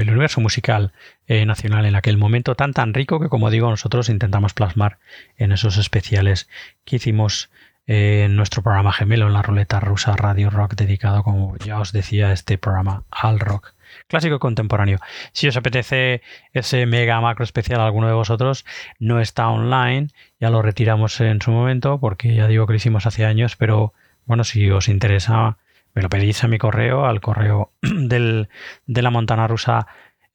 universo 0.00 0.40
musical 0.40 0.92
eh, 1.26 1.44
nacional 1.44 1.84
en 1.84 1.94
aquel 1.94 2.16
momento 2.16 2.54
tan 2.54 2.72
tan 2.72 2.94
rico 2.94 3.20
que 3.20 3.28
como 3.28 3.50
digo 3.50 3.68
nosotros 3.68 4.08
intentamos 4.08 4.54
plasmar 4.54 4.98
en 5.36 5.52
esos 5.52 5.76
especiales 5.76 6.48
que 6.86 6.96
hicimos 6.96 7.50
en 7.86 8.34
nuestro 8.36 8.62
programa 8.62 8.92
gemelo 8.94 9.26
en 9.26 9.34
la 9.34 9.42
ruleta 9.42 9.80
rusa 9.80 10.16
Radio 10.16 10.48
Rock 10.48 10.74
dedicado 10.74 11.22
como 11.22 11.56
ya 11.58 11.80
os 11.80 11.92
decía 11.92 12.32
este 12.32 12.56
programa 12.56 13.04
al 13.10 13.40
rock 13.40 13.74
clásico 14.08 14.38
contemporáneo. 14.38 14.98
Si 15.32 15.46
os 15.46 15.56
apetece 15.56 16.22
ese 16.52 16.86
mega 16.86 17.20
macro 17.20 17.44
especial 17.44 17.80
a 17.80 17.86
alguno 17.86 18.08
de 18.08 18.14
vosotros, 18.14 18.64
no 18.98 19.20
está 19.20 19.48
online, 19.48 20.08
ya 20.40 20.50
lo 20.50 20.62
retiramos 20.62 21.20
en 21.20 21.40
su 21.40 21.52
momento 21.52 22.00
porque 22.00 22.34
ya 22.34 22.48
digo 22.48 22.66
que 22.66 22.72
lo 22.72 22.78
hicimos 22.78 23.06
hace 23.06 23.24
años, 23.24 23.56
pero 23.56 23.92
bueno, 24.26 24.44
si 24.44 24.68
os 24.70 24.88
interesa, 24.88 25.58
me 25.94 26.02
lo 26.02 26.08
pedís 26.08 26.42
a 26.44 26.48
mi 26.48 26.58
correo, 26.58 27.06
al 27.06 27.20
correo 27.20 27.72
del, 27.82 28.48
de 28.86 29.02
la 29.02 29.10
montana 29.10 29.46
rusa 29.46 29.86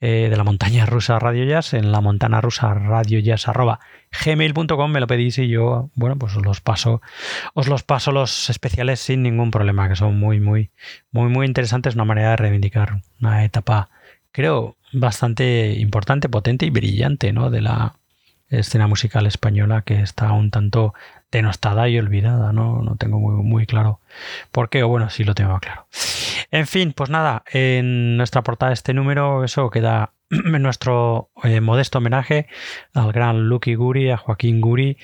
eh, 0.06 0.28
de 0.30 0.36
la 0.36 0.44
montaña 0.44 0.86
rusa 0.86 1.18
Radio 1.18 1.46
Jazz 1.46 1.74
en 1.74 1.94
la 1.94 2.02
montana 2.02 2.42
rusa 2.42 2.74
Radio 2.74 3.20
Jazz 3.20 3.48
arroba 3.48 3.80
gmail.com 4.26 4.92
me 4.92 5.00
lo 5.00 5.08
pedís 5.08 5.38
y 5.38 5.48
yo, 5.48 5.92
bueno, 5.96 6.18
pues 6.18 6.36
os 6.36 6.46
los 6.46 6.60
paso, 6.60 7.02
os 7.54 7.70
los 7.70 7.84
paso 7.84 8.12
los 8.12 8.50
especiales 8.50 9.00
sin 9.00 9.24
ningún 9.24 9.50
problema, 9.50 9.88
que 9.88 9.96
son 9.96 10.20
muy, 10.20 10.42
muy, 10.42 10.72
muy, 11.12 11.30
muy 11.30 11.46
interesantes, 11.46 11.96
una 11.96 12.04
manera 12.04 12.32
de 12.32 12.36
reivindicar 12.36 13.02
una 13.22 13.46
etapa, 13.46 13.92
creo, 14.34 14.76
bastante 14.92 15.72
importante, 15.80 16.28
potente 16.28 16.66
y 16.66 16.70
brillante, 16.70 17.32
¿no? 17.32 17.50
De 17.50 17.62
la 17.62 17.96
escena 18.50 18.88
musical 18.88 19.26
española 19.26 19.84
que 19.84 20.02
está 20.02 20.34
un 20.34 20.52
tanto 20.52 20.94
denostada 21.32 21.88
y 21.88 21.98
olvidada, 21.98 22.52
¿no? 22.52 22.82
No 22.82 22.98
tengo 22.98 23.22
muy, 23.22 23.42
muy 23.42 23.66
claro 23.66 24.02
por 24.52 24.70
qué, 24.70 24.84
o 24.84 24.90
bueno, 24.90 25.10
sí 25.10 25.24
lo 25.24 25.34
tengo 25.34 25.58
claro. 25.62 25.88
En 26.54 26.68
fin, 26.68 26.94
pues 26.94 27.10
nada, 27.10 27.44
en 27.52 28.16
nuestra 28.16 28.44
portada 28.44 28.70
de 28.70 28.76
este 28.76 28.94
número, 28.94 29.44
eso 29.44 29.72
queda 29.72 30.14
nuestro 30.30 31.32
eh, 31.44 31.62
modesto 31.62 31.98
homenaje 31.98 32.46
al 32.94 33.12
gran 33.12 33.50
Lucky 33.50 33.74
Guri, 33.74 34.12
a 34.12 34.18
Joaquín 34.18 34.62
Guri, 34.62 35.00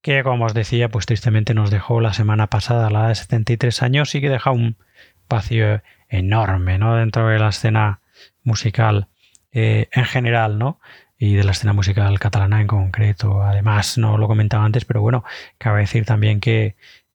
que 0.00 0.22
como 0.22 0.44
os 0.44 0.54
decía, 0.54 0.90
pues 0.90 1.06
tristemente 1.06 1.54
nos 1.54 1.72
dejó 1.72 2.00
la 2.00 2.12
semana 2.12 2.46
pasada 2.46 2.86
a 2.86 2.90
la 2.90 3.00
edad 3.00 3.08
de 3.08 3.14
73 3.16 3.82
años 3.82 4.14
y 4.14 4.20
que 4.20 4.28
deja 4.28 4.52
un 4.52 4.76
vacío 5.28 5.82
enorme, 6.08 6.78
¿no? 6.78 6.94
Dentro 6.94 7.26
de 7.26 7.40
la 7.40 7.48
escena 7.48 8.00
musical 8.44 9.08
eh, 9.50 9.88
en 9.90 10.04
general, 10.04 10.56
¿no? 10.56 10.78
y 11.18 11.34
de 11.34 11.44
la 11.44 11.52
escena 11.52 11.72
musical 11.72 12.18
catalana 12.18 12.60
en 12.60 12.66
concreto. 12.66 13.44
Además, 13.44 13.96
no 13.96 14.18
lo 14.18 14.26
comentaba 14.26 14.64
antes, 14.64 14.84
pero 14.84 15.00
bueno, 15.02 15.22
cabe 15.56 15.82
decir 15.82 16.04
también 16.04 16.40
que 16.40 16.74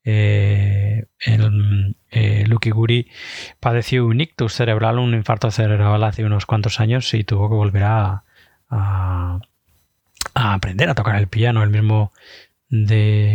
eh, 0.10 1.06
el, 1.20 1.98
eh, 2.12 2.46
Lucky 2.48 2.70
Guri 2.70 3.12
padeció 3.60 4.06
un 4.06 4.22
ictus 4.22 4.54
cerebral, 4.54 5.00
un 5.00 5.13
infarto 5.13 5.52
cerebral 5.52 6.02
hace 6.06 6.24
unos 6.24 6.46
cuantos 6.46 6.80
años 6.80 7.13
y 7.13 7.26
tuvo 7.26 7.50
que 7.50 7.56
volver 7.56 7.84
a, 7.84 8.24
aprender 10.34 10.89
a 10.89 10.96
tocar 10.96 11.17
el 11.17 11.28
piano. 11.28 11.62
Él 11.62 11.72
mismo 11.72 12.13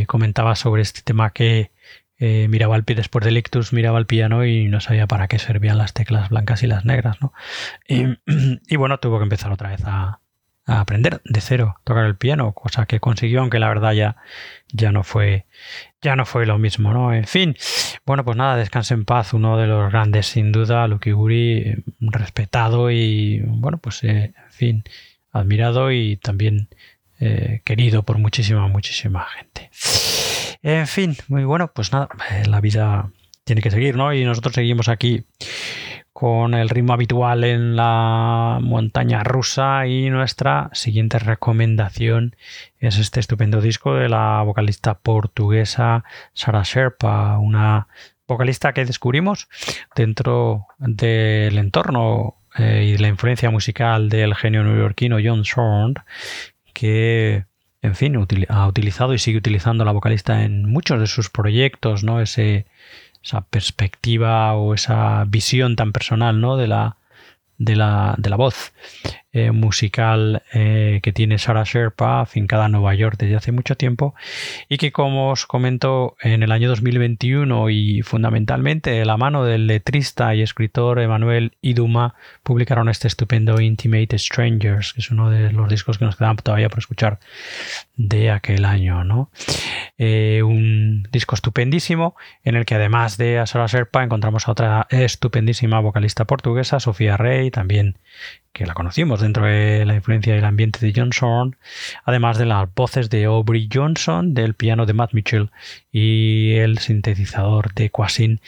comentaba 0.07 0.57
sobre 0.57 0.81
este 0.81 1.03
tema 1.03 1.31
que 1.31 1.73
eh, 2.19 2.49
miraba 2.49 2.77
al 2.77 2.85
después 2.87 3.23
del 3.23 3.37
ictus, 3.37 3.75
miraba 3.75 3.99
el 3.99 4.07
piano 4.07 4.47
y 4.47 4.69
no 4.69 4.81
sabía 4.81 5.07
para 5.07 5.29
qué 5.29 5.39
servían 5.39 5.77
las 5.77 5.93
teclas 5.93 6.31
blancas 6.31 6.63
y 6.63 6.69
las 6.69 6.87
negras. 6.87 7.21
¿no? 7.21 7.35
Y, 7.87 8.17
bueno, 8.77 8.99
tuvo 8.99 9.19
que 9.19 9.25
empezar 9.25 9.53
otra 9.53 9.69
vez 9.69 9.83
a, 9.85 10.21
aprender 10.65 11.21
de 11.25 11.41
cero 11.43 11.75
a 11.77 11.83
tocar 11.85 12.07
el 12.07 12.17
piano, 12.17 12.53
cosa 12.53 12.87
que 12.87 13.01
consiguió, 13.01 13.41
aunque 13.41 13.59
la 13.59 13.69
verdad 13.69 13.93
ya, 13.93 14.17
ya 14.73 14.91
no 14.93 15.03
fue 15.03 15.45
ya 16.03 16.17
no 16.17 16.27
fue 16.27 16.45
lo 16.47 16.59
mismo, 16.59 16.93
¿no? 16.93 17.15
En 17.15 17.27
fin, 17.27 17.57
bueno, 18.05 18.25
pues 18.25 18.37
nada, 18.37 18.57
descanse 18.57 18.95
en 18.95 19.05
paz, 19.05 19.33
uno 19.33 19.57
de 19.57 19.69
los 19.69 19.91
grandes 19.91 20.27
sin 20.27 20.51
duda, 20.51 20.87
Lucky 20.89 21.13
Guri, 21.13 21.85
respetado 22.01 22.91
y 22.91 23.41
bueno, 23.47 23.79
pues 23.79 24.03
eh, 24.03 24.35
en 24.37 24.53
fin, 24.53 24.85
admirado 25.31 25.93
y 25.93 26.17
también 26.17 26.69
eh, 27.21 27.63
querido 27.65 28.03
por 28.03 28.19
muchísima, 28.19 28.67
muchísima 28.67 29.27
gente. 29.27 29.71
En 30.63 30.87
fin, 30.87 31.17
muy 31.29 31.45
bueno, 31.45 31.71
pues 31.73 31.93
nada, 31.93 32.09
eh, 32.31 32.47
la 32.47 32.61
vida 32.61 33.11
tiene 33.45 33.63
que 33.63 33.71
seguir, 33.71 33.97
¿no? 33.97 34.13
Y 34.13 34.25
nosotros 34.25 34.55
seguimos 34.55 34.89
aquí 34.89 35.25
con 36.13 36.55
el 36.55 36.69
ritmo 36.69 36.93
habitual 36.93 37.45
en 37.45 37.75
la 37.77 38.59
montaña 38.61 39.23
rusa 39.23 39.87
y 39.87 40.11
nuestra 40.11 40.69
siguiente 40.73 41.19
recomendación 41.19 42.37
es 42.79 42.99
este 42.99 43.21
estupendo 43.21 43.61
disco 43.61 43.95
de 43.95 44.09
la 44.09 44.43
vocalista 44.43 44.95
portuguesa 44.95 46.05
Sara 46.35 46.63
Sherpa, 46.65 47.39
una 47.39 47.89
vocalista 48.29 48.73
que 48.73 48.85
descubrimos 48.85 49.49
dentro 49.97 50.67
del 50.79 51.59
entorno 51.59 52.37
eh, 52.59 52.93
y 52.95 52.99
la 52.99 53.09
influencia 53.09 53.51
musical 53.51 54.09
del 54.09 54.35
genio 54.35 54.65
neoyorquino 54.65 55.17
John 55.23 55.45
Zorn, 55.45 55.95
que 56.75 57.47
en 57.83 57.97
fin, 57.97 58.15
ha 58.49 58.67
utilizado 58.69 59.13
y 59.13 59.19
sigue 59.19 59.39
utilizando 59.39 59.85
la 59.85 59.91
vocalista 59.91 60.45
en 60.45 60.69
muchos 60.71 61.01
de 61.01 61.09
sus 61.09 61.31
proyectos, 61.31 62.05
¿no? 62.05 62.21
Ese, 62.21 62.67
esa 63.23 63.43
perspectiva 63.43 64.55
o 64.55 64.75
esa 64.75 65.25
visión 65.25 65.77
tan 65.77 65.93
personal, 65.93 66.41
¿no? 66.41 66.57
De 66.57 66.67
la, 66.67 66.97
de 67.59 67.77
la, 67.77 68.15
de 68.19 68.31
la 68.31 68.37
voz. 68.37 68.73
Eh, 69.35 69.51
musical 69.51 70.43
eh, 70.53 71.01
que 71.03 71.11
tiene 71.11 71.39
Sarah 71.39 71.65
Sherpa, 71.65 72.21
afincada 72.21 72.67
en 72.67 72.73
Nueva 72.73 72.95
York 72.95 73.17
desde 73.19 73.35
hace 73.35 73.51
mucho 73.51 73.79
tiempo, 73.79 74.15
y 74.69 74.77
que 74.77 74.93
como 74.93 75.31
os 75.31 75.47
comento 75.47 76.17
en 76.21 76.43
el 76.43 76.53
año 76.53 76.69
2021 76.69 77.71
y 77.71 78.03
fundamentalmente 78.03 78.91
de 78.91 79.07
la 79.07 79.17
mano 79.17 79.47
del 79.47 79.67
letrista 79.67 80.35
y 80.35 80.43
escritor 80.43 81.01
Emanuel 81.01 81.57
Iduma 81.63 82.15
publicaron 82.43 82.91
este 82.91 83.09
estupendo 83.09 83.59
Intimate 83.59 84.19
Strangers, 84.19 84.93
que 84.93 85.01
es 85.01 85.11
uno 85.11 85.31
de 85.31 85.51
los 85.51 85.67
discos 85.71 85.97
que 85.97 86.05
nos 86.05 86.17
quedan 86.17 86.37
todavía 86.37 86.69
por 86.69 86.81
escuchar 86.81 87.19
de 87.97 88.31
aquel 88.31 88.67
año, 88.67 89.03
¿no? 89.03 89.31
Eh, 89.97 90.43
un 90.43 91.09
disco 91.11 91.37
estupendísimo 91.37 92.17
en 92.45 92.57
el 92.57 92.67
que 92.67 92.75
además 92.75 93.17
de 93.17 93.39
a 93.39 93.47
Sarah 93.47 93.67
Sherpa 93.67 94.05
encontramos 94.05 94.47
a 94.47 94.53
otra 94.53 94.87
estupendísima 94.91 95.81
vocalista 95.81 96.27
portuguesa, 96.27 96.81
Sofía 96.81 97.17
Rey, 97.17 97.51
también 97.51 97.97
que 98.53 98.67
la 98.67 98.75
conocimos 98.75 99.21
dentro 99.21 99.47
de 99.47 99.85
la 99.87 99.95
influencia 99.95 100.35
del 100.35 100.45
ambiente 100.45 100.85
de 100.85 100.93
John 100.95 101.13
Zorn, 101.13 101.57
además 102.05 102.39
de 102.39 102.47
las 102.47 102.73
voces 102.75 103.09
de 103.09 103.25
Aubrey 103.25 103.69
Johnson, 103.73 104.35
del 104.35 104.55
piano 104.55 104.87
de 104.87 104.93
Matt 104.93 105.15
Mitchell 105.15 105.51
y 105.91 106.55
el 106.57 106.79
sintetizador 106.79 107.73
de 107.75 107.91
Quasin 107.91 108.41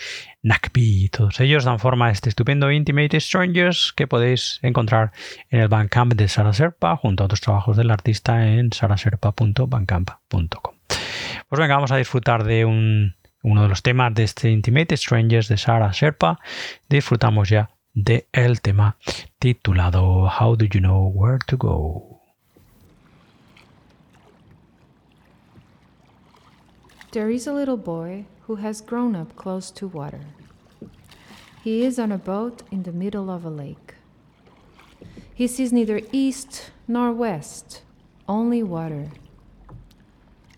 Nakbi. 0.43 1.09
Todos 1.09 1.40
ellos 1.40 1.64
dan 1.64 1.79
forma 1.79 2.09
a 2.09 2.11
este 2.11 2.29
estupendo 2.29 2.71
Intimate 2.71 3.19
Strangers 3.19 3.93
que 3.97 4.07
podéis 4.07 4.59
encontrar 4.62 5.12
en 5.51 5.61
el 5.61 5.69
Bandcamp 5.69 6.14
de 6.14 6.29
Sara 6.29 6.53
Serpa 6.53 6.97
junto 6.97 7.23
a 7.23 7.27
otros 7.27 7.40
trabajos 7.40 7.77
del 7.77 7.90
artista 7.90 8.47
en 8.47 8.73
saraserpa.bandcamp.com. 8.73 10.75
Pues 11.49 11.61
venga, 11.61 11.75
vamos 11.75 11.93
a 11.93 11.97
disfrutar 11.97 12.45
de 12.45 12.64
un, 12.64 13.14
uno 13.43 13.62
de 13.62 13.69
los 13.69 13.83
temas 13.83 14.14
de 14.14 14.25
este 14.25 14.51
Intimate 14.51 14.97
Strangers 14.97 15.49
de 15.49 15.57
Sara 15.57 15.90
Sherpa. 15.93 16.38
Disfrutamos 16.88 17.49
ya 17.49 17.71
de 17.95 18.27
el 18.33 18.61
tema 18.61 18.97
titulado 19.39 20.29
How 20.29 20.57
Do 20.57 20.67
You 20.67 20.81
Know 20.81 21.13
Where 21.15 21.39
to 21.47 21.57
Go? 21.57 22.21
There 27.13 27.31
is 27.31 27.47
a 27.47 27.53
little 27.53 27.77
boy 27.77 28.25
who 28.49 28.57
has 28.57 28.81
grown 28.81 29.15
up 29.15 29.37
close 29.37 29.71
to 29.73 29.87
water. 29.87 30.23
He 31.63 31.85
is 31.85 32.01
on 32.01 32.11
a 32.11 32.19
boat 32.19 32.65
in 32.73 32.83
the 32.83 32.93
middle 32.93 33.31
of 33.31 33.45
a 33.45 33.51
lake. 33.51 33.95
He 35.33 35.47
sees 35.47 35.73
neither 35.73 36.01
east 36.11 36.73
nor 36.89 37.13
west, 37.13 37.83
only 38.29 38.65
water. 38.65 39.11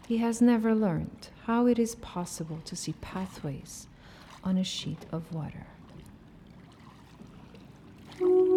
He 0.09 0.19
has 0.19 0.41
never 0.41 0.75
learned 0.75 1.29
how 1.45 1.67
it 1.67 1.79
is 1.79 1.97
possible 1.97 2.61
to 2.65 2.75
see 2.75 2.95
pathways 3.03 3.89
on 4.43 4.57
a 4.57 4.65
sheet 4.65 5.05
of 5.13 5.31
water. 5.35 5.67
Thank 8.19 8.31
you. 8.31 8.56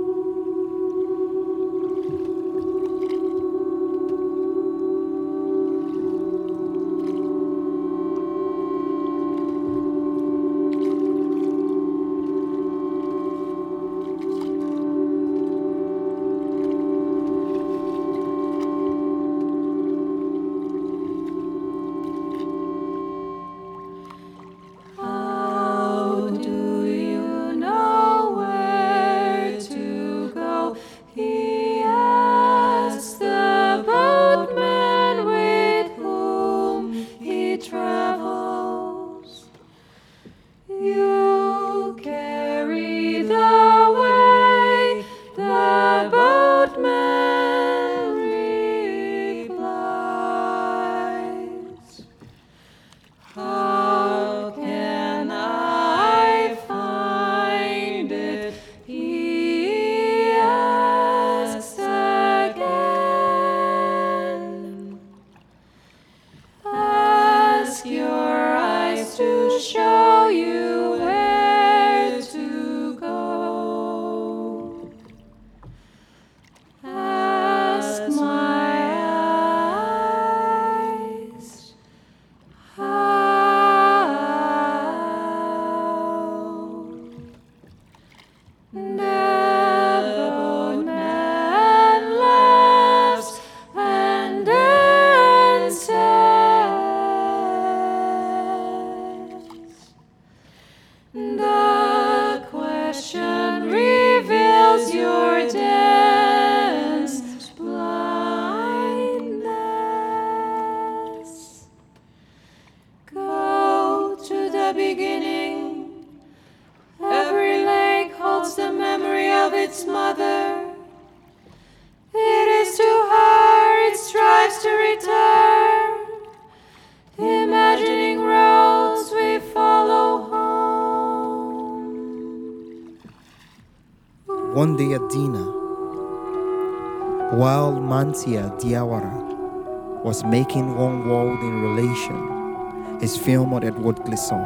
Mantia 138.30 138.60
Diawara 138.60 140.04
was 140.04 140.24
making 140.24 140.76
One 140.76 141.10
World 141.10 141.40
in 141.40 141.62
Relation, 141.62 143.00
his 143.00 143.18
film 143.18 143.54
on 143.54 143.64
Edward 143.64 143.98
Glisson, 143.98 144.44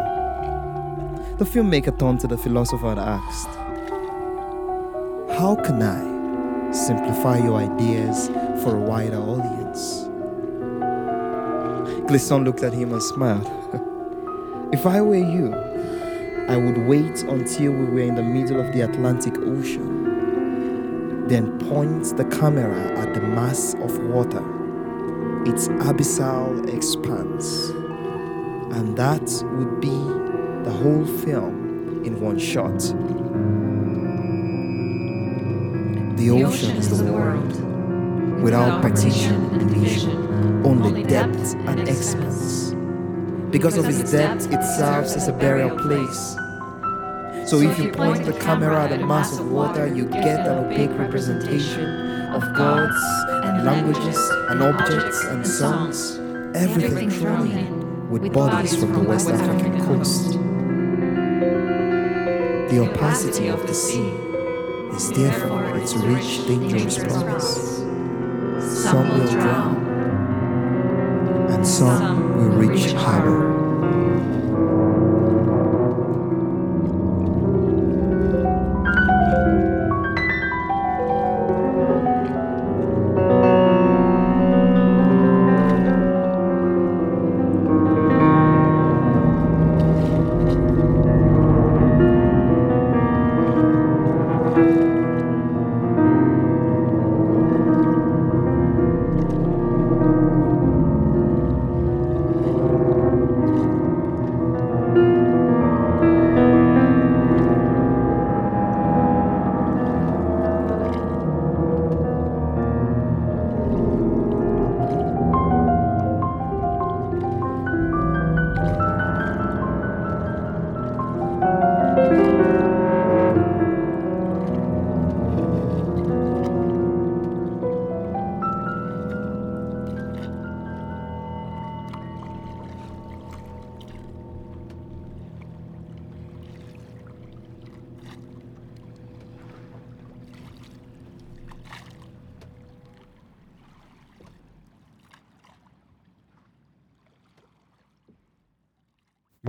the 1.37 1.45
filmmaker 1.45 1.97
turned 1.97 2.21
to 2.21 2.27
the 2.27 2.37
philosopher 2.37 2.87
and 2.87 2.99
asked, 2.99 3.49
How 5.37 5.55
can 5.55 5.81
I 5.81 6.71
simplify 6.71 7.39
your 7.39 7.57
ideas 7.59 8.29
for 8.63 8.77
a 8.77 8.79
wider 8.79 9.17
audience? 9.17 10.07
Glisson 12.07 12.45
looked 12.45 12.63
at 12.63 12.73
him 12.73 12.93
and 12.93 13.03
smiled. 13.03 13.47
if 14.73 14.85
I 14.85 15.01
were 15.01 15.15
you, 15.15 15.53
I 16.47 16.55
would 16.57 16.77
wait 16.87 17.23
until 17.23 17.71
we 17.73 17.85
were 17.85 17.99
in 17.99 18.15
the 18.15 18.23
middle 18.23 18.59
of 18.59 18.73
the 18.73 18.81
Atlantic 18.81 19.37
Ocean 19.39 20.02
then 21.33 21.57
points 21.57 22.11
the 22.11 22.25
camera 22.25 22.95
at 22.99 23.15
the 23.15 23.21
mass 23.21 23.73
of 23.85 23.97
water, 24.05 24.43
its 25.49 25.67
abyssal 25.89 26.71
expanse, 26.71 27.69
and 28.77 28.95
that 28.95 29.25
would 29.55 29.81
be 29.81 29.97
the 30.63 30.71
whole 30.71 31.03
film 31.23 32.05
in 32.05 32.21
one 32.21 32.37
shot. 32.37 32.77
The 36.17 36.29
ocean 36.29 36.77
is 36.77 36.99
the 37.03 37.11
world, 37.11 38.43
without 38.43 38.83
partition 38.83 39.33
and 39.59 39.69
division, 39.71 40.63
only 40.63 41.01
depth 41.01 41.55
and 41.65 41.79
expanse. 41.89 42.75
Because 43.49 43.77
of 43.77 43.89
its 43.89 44.11
depth, 44.11 44.53
it 44.53 44.63
serves 44.77 45.15
as 45.15 45.27
a 45.27 45.33
burial 45.33 45.75
place 45.79 46.35
so 47.53 47.59
if 47.59 47.77
you 47.77 47.91
point 47.91 48.25
the 48.25 48.33
camera 48.33 48.83
at 48.83 48.99
a 48.99 49.05
mass 49.05 49.37
of 49.37 49.51
water, 49.51 49.85
you 49.85 50.05
get 50.05 50.39
an 50.47 50.65
opaque 50.65 50.89
representation 50.97 51.85
of 52.33 52.41
gods 52.55 52.97
and 53.45 53.63
languages 53.63 54.17
and 54.49 54.63
objects 54.63 55.23
and 55.25 55.45
songs, 55.45 56.17
everything 56.55 57.11
thrown 57.11 57.51
in 57.51 58.09
with 58.09 58.33
bodies 58.33 58.75
from 58.75 58.91
the 58.93 59.01
West 59.07 59.29
African 59.29 59.79
coast. 59.85 60.31
The 62.71 62.89
opacity 62.89 63.49
of 63.49 63.67
the 63.67 63.73
sea 63.75 64.09
is 64.95 65.11
therefore 65.11 65.77
its 65.77 65.93
rich, 65.93 66.47
dangerous 66.47 66.97
promise. 66.97 67.77
Some 68.81 69.09
will 69.09 69.27
drown, 69.27 69.75
and 71.51 71.67
some 71.67 72.35
will 72.35 72.57
reach 72.57 72.93
harbor. 72.93 73.52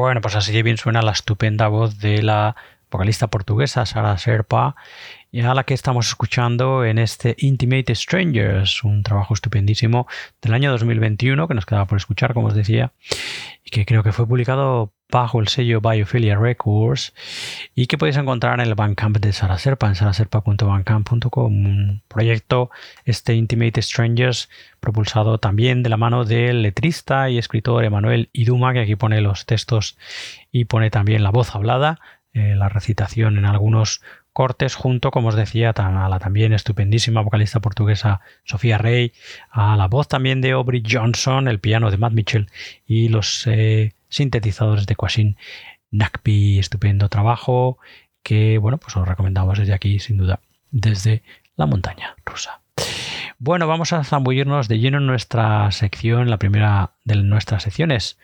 Bueno, 0.04 0.20
pues 0.20 0.36
así 0.36 0.60
bien 0.60 0.76
suena 0.76 1.00
la 1.00 1.12
estupenda 1.12 1.66
voz 1.68 1.98
de 1.98 2.22
la 2.22 2.56
vocalista 2.90 3.28
portuguesa 3.28 3.86
Sara 3.86 4.18
Serpa, 4.18 4.76
y 5.32 5.40
a 5.40 5.54
la 5.54 5.64
que 5.64 5.72
estamos 5.72 6.08
escuchando 6.08 6.84
en 6.84 6.98
este 6.98 7.36
Intimate 7.38 7.94
Strangers, 7.94 8.84
un 8.84 9.02
trabajo 9.02 9.32
estupendísimo 9.32 10.06
del 10.42 10.52
año 10.52 10.70
2021 10.72 11.48
que 11.48 11.54
nos 11.54 11.64
quedaba 11.64 11.86
por 11.86 11.96
escuchar, 11.96 12.34
como 12.34 12.48
os 12.48 12.54
decía, 12.54 12.92
y 13.64 13.70
que 13.70 13.86
creo 13.86 14.02
que 14.02 14.12
fue 14.12 14.26
publicado 14.26 14.92
bajo 15.14 15.38
el 15.38 15.46
sello 15.46 15.80
Biophilia 15.80 16.36
Records 16.36 17.14
y 17.76 17.86
que 17.86 17.96
podéis 17.96 18.16
encontrar 18.16 18.58
en 18.58 18.66
el 18.66 18.74
Bandcamp 18.74 19.18
de 19.18 19.32
Sara 19.32 19.58
Serpa, 19.58 19.86
en 19.86 19.94
saraserpa.bandcamp.com, 19.94 21.52
un 21.54 22.02
proyecto, 22.08 22.70
este 23.04 23.34
Intimate 23.36 23.80
Strangers, 23.80 24.50
propulsado 24.80 25.38
también 25.38 25.84
de 25.84 25.90
la 25.90 25.96
mano 25.96 26.24
del 26.24 26.62
letrista 26.62 27.30
y 27.30 27.38
escritor 27.38 27.84
Emanuel 27.84 28.28
Iduma, 28.32 28.72
que 28.72 28.80
aquí 28.80 28.96
pone 28.96 29.20
los 29.20 29.46
textos 29.46 29.96
y 30.50 30.64
pone 30.64 30.90
también 30.90 31.22
la 31.22 31.30
voz 31.30 31.54
hablada, 31.54 32.00
eh, 32.32 32.56
la 32.56 32.68
recitación 32.68 33.38
en 33.38 33.44
algunos 33.44 34.02
cortes 34.32 34.74
junto, 34.74 35.12
como 35.12 35.28
os 35.28 35.36
decía, 35.36 35.70
a 35.70 36.08
la 36.08 36.18
también 36.18 36.52
estupendísima 36.52 37.20
vocalista 37.20 37.60
portuguesa 37.60 38.20
Sofía 38.42 38.78
Rey, 38.78 39.12
a 39.52 39.76
la 39.76 39.86
voz 39.86 40.08
también 40.08 40.40
de 40.40 40.50
Aubrey 40.50 40.82
Johnson, 40.84 41.46
el 41.46 41.60
piano 41.60 41.92
de 41.92 41.98
Matt 41.98 42.14
Mitchell 42.14 42.48
y 42.84 43.10
los 43.10 43.46
eh, 43.46 43.92
sintetizadores 44.14 44.86
de 44.86 44.96
Quasin 44.96 45.36
Nakpi, 45.90 46.58
estupendo 46.58 47.08
trabajo 47.08 47.78
que, 48.22 48.58
bueno, 48.58 48.78
pues 48.78 48.96
os 48.96 49.06
recomendamos 49.06 49.58
desde 49.58 49.74
aquí, 49.74 49.98
sin 49.98 50.16
duda, 50.16 50.40
desde 50.70 51.22
la 51.56 51.66
montaña 51.66 52.14
rusa. 52.24 52.60
Bueno, 53.38 53.66
vamos 53.66 53.92
a 53.92 54.04
zambullirnos 54.04 54.68
de 54.68 54.78
lleno 54.78 54.98
en 54.98 55.06
nuestra 55.06 55.70
sección, 55.72 56.30
la 56.30 56.38
primera 56.38 56.92
de 57.04 57.16
nuestras 57.16 57.64
secciones, 57.64 58.18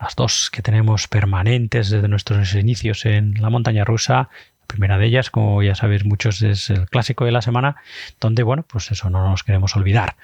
las 0.00 0.16
dos 0.16 0.50
que 0.50 0.62
tenemos 0.62 1.06
permanentes 1.06 1.90
desde 1.90 2.08
nuestros 2.08 2.54
inicios 2.54 3.04
en 3.06 3.34
la 3.40 3.50
montaña 3.50 3.84
rusa. 3.84 4.28
La 4.60 4.66
primera 4.66 4.98
de 4.98 5.06
ellas, 5.06 5.30
como 5.30 5.62
ya 5.62 5.74
sabéis 5.74 6.04
muchos, 6.04 6.42
es 6.42 6.70
el 6.70 6.88
clásico 6.88 7.24
de 7.24 7.32
la 7.32 7.42
semana, 7.42 7.76
donde, 8.20 8.42
bueno, 8.42 8.64
pues 8.66 8.90
eso 8.90 9.10
no 9.10 9.28
nos 9.28 9.44
queremos 9.44 9.76
olvidar 9.76 10.16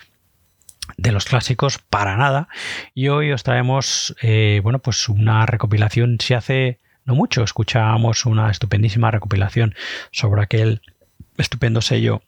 de 0.96 1.12
los 1.12 1.24
clásicos 1.24 1.78
para 1.78 2.16
nada. 2.16 2.48
Y 2.94 3.08
hoy 3.08 3.32
os 3.32 3.42
traemos, 3.42 4.14
eh, 4.22 4.60
bueno, 4.62 4.80
pues 4.80 5.08
una 5.08 5.46
recopilación, 5.46 6.18
si 6.20 6.34
hace 6.34 6.80
no 7.04 7.14
mucho, 7.14 7.42
escuchábamos 7.42 8.26
una 8.26 8.50
estupendísima 8.50 9.10
recopilación 9.10 9.74
sobre 10.10 10.42
aquel 10.42 10.82
estupendo 11.36 11.80
sello 11.80 12.22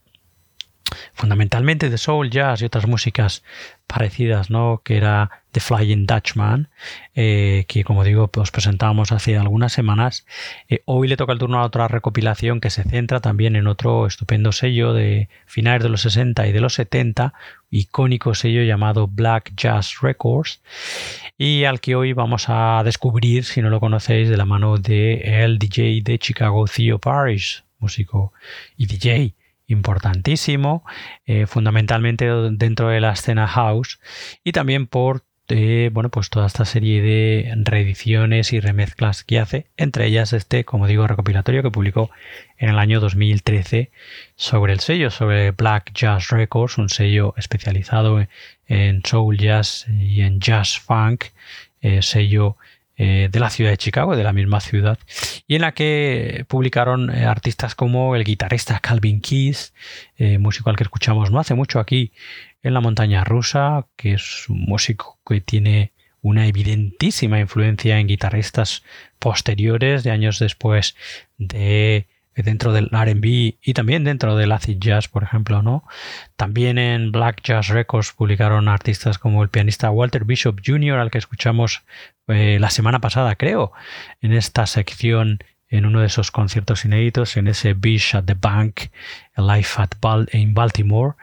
fundamentalmente 1.12 1.90
de 1.90 1.98
soul, 1.98 2.30
jazz 2.30 2.60
y 2.62 2.66
otras 2.66 2.86
músicas 2.86 3.42
parecidas, 3.86 4.50
¿no? 4.50 4.82
Que 4.84 4.96
era 4.96 5.43
The 5.54 5.60
Flying 5.60 6.06
Dutchman, 6.06 6.68
eh, 7.14 7.64
que 7.68 7.84
como 7.84 8.02
digo, 8.02 8.28
os 8.36 8.50
presentábamos 8.50 9.12
hace 9.12 9.38
algunas 9.38 9.72
semanas. 9.72 10.26
Eh, 10.68 10.82
hoy 10.84 11.06
le 11.06 11.16
toca 11.16 11.32
el 11.32 11.38
turno 11.38 11.60
a 11.60 11.64
otra 11.64 11.86
recopilación 11.86 12.60
que 12.60 12.70
se 12.70 12.82
centra 12.82 13.20
también 13.20 13.54
en 13.54 13.68
otro 13.68 14.08
estupendo 14.08 14.50
sello 14.50 14.92
de 14.92 15.28
finales 15.46 15.84
de 15.84 15.90
los 15.90 16.00
60 16.00 16.48
y 16.48 16.52
de 16.52 16.60
los 16.60 16.74
70, 16.74 17.34
icónico 17.70 18.34
sello 18.34 18.64
llamado 18.64 19.06
Black 19.06 19.52
Jazz 19.56 20.00
Records, 20.02 20.60
y 21.38 21.62
al 21.64 21.80
que 21.80 21.94
hoy 21.94 22.12
vamos 22.12 22.46
a 22.48 22.82
descubrir, 22.84 23.44
si 23.44 23.62
no 23.62 23.70
lo 23.70 23.78
conocéis, 23.78 24.28
de 24.28 24.36
la 24.36 24.46
mano 24.46 24.76
de 24.76 25.44
el 25.44 25.60
DJ 25.60 26.02
de 26.02 26.18
Chicago, 26.18 26.64
Theo 26.64 26.98
Parrish, 26.98 27.62
músico 27.78 28.32
y 28.76 28.86
DJ 28.86 29.34
importantísimo, 29.66 30.84
eh, 31.26 31.46
fundamentalmente 31.46 32.26
dentro 32.52 32.88
de 32.88 33.00
la 33.00 33.12
escena 33.12 33.46
house 33.46 34.00
y 34.42 34.52
también 34.52 34.86
por 34.86 35.24
eh, 35.48 35.90
bueno, 35.92 36.08
pues 36.08 36.30
toda 36.30 36.46
esta 36.46 36.64
serie 36.64 37.02
de 37.02 37.52
reediciones 37.56 38.52
y 38.52 38.60
remezclas 38.60 39.24
que 39.24 39.38
hace, 39.38 39.66
entre 39.76 40.06
ellas 40.06 40.32
este, 40.32 40.64
como 40.64 40.86
digo, 40.86 41.06
recopilatorio 41.06 41.62
que 41.62 41.70
publicó 41.70 42.10
en 42.56 42.70
el 42.70 42.78
año 42.78 42.98
2013 43.00 43.90
sobre 44.36 44.72
el 44.72 44.80
sello, 44.80 45.10
sobre 45.10 45.50
Black 45.50 45.92
Jazz 45.92 46.28
Records, 46.28 46.78
un 46.78 46.88
sello 46.88 47.34
especializado 47.36 48.26
en 48.66 49.02
soul 49.04 49.36
jazz 49.36 49.86
y 49.88 50.22
en 50.22 50.40
jazz 50.40 50.78
funk, 50.78 51.26
eh, 51.82 52.00
sello 52.00 52.56
eh, 52.96 53.28
de 53.30 53.40
la 53.40 53.50
ciudad 53.50 53.70
de 53.70 53.76
Chicago, 53.76 54.16
de 54.16 54.24
la 54.24 54.32
misma 54.32 54.60
ciudad, 54.60 54.98
y 55.46 55.56
en 55.56 55.62
la 55.62 55.72
que 55.72 56.46
publicaron 56.48 57.10
eh, 57.10 57.26
artistas 57.26 57.74
como 57.74 58.16
el 58.16 58.24
guitarrista 58.24 58.78
Calvin 58.80 59.20
Keys, 59.20 59.74
músico 60.38 60.70
al 60.70 60.76
que 60.76 60.84
escuchamos 60.84 61.30
no 61.30 61.40
hace 61.40 61.54
mucho 61.54 61.80
aquí 61.80 62.12
en 62.64 62.74
la 62.74 62.80
montaña 62.80 63.22
rusa, 63.22 63.86
que 63.96 64.14
es 64.14 64.48
un 64.48 64.62
músico 64.62 65.18
que 65.24 65.40
tiene 65.40 65.92
una 66.22 66.46
evidentísima 66.46 67.38
influencia 67.38 68.00
en 68.00 68.08
guitarristas 68.08 68.82
posteriores 69.18 70.02
de 70.02 70.10
años 70.10 70.38
después 70.38 70.96
de 71.36 72.08
dentro 72.34 72.72
del 72.72 72.88
RB 72.90 73.56
y 73.62 73.74
también 73.74 74.02
dentro 74.02 74.34
del 74.34 74.50
acid 74.50 74.78
jazz, 74.80 75.06
por 75.06 75.22
ejemplo, 75.22 75.62
¿no? 75.62 75.84
También 76.36 76.78
en 76.78 77.12
Black 77.12 77.42
Jazz 77.42 77.68
Records 77.68 78.12
publicaron 78.12 78.68
artistas 78.68 79.18
como 79.18 79.42
el 79.42 79.50
pianista 79.50 79.90
Walter 79.90 80.24
Bishop 80.24 80.60
Jr., 80.64 80.98
al 80.98 81.10
que 81.10 81.18
escuchamos 81.18 81.82
eh, 82.26 82.58
la 82.60 82.70
semana 82.70 83.00
pasada, 83.00 83.36
creo, 83.36 83.72
en 84.20 84.32
esta 84.32 84.66
sección, 84.66 85.38
en 85.68 85.86
uno 85.86 86.00
de 86.00 86.06
esos 86.06 86.30
conciertos 86.30 86.84
inéditos, 86.84 87.36
en 87.36 87.48
ese 87.48 87.74
Bish 87.74 88.16
at 88.16 88.24
the 88.24 88.34
Bank, 88.34 88.90
Life 89.36 89.80
at 89.80 89.94
in 90.32 90.54
Baltimore. 90.54 91.14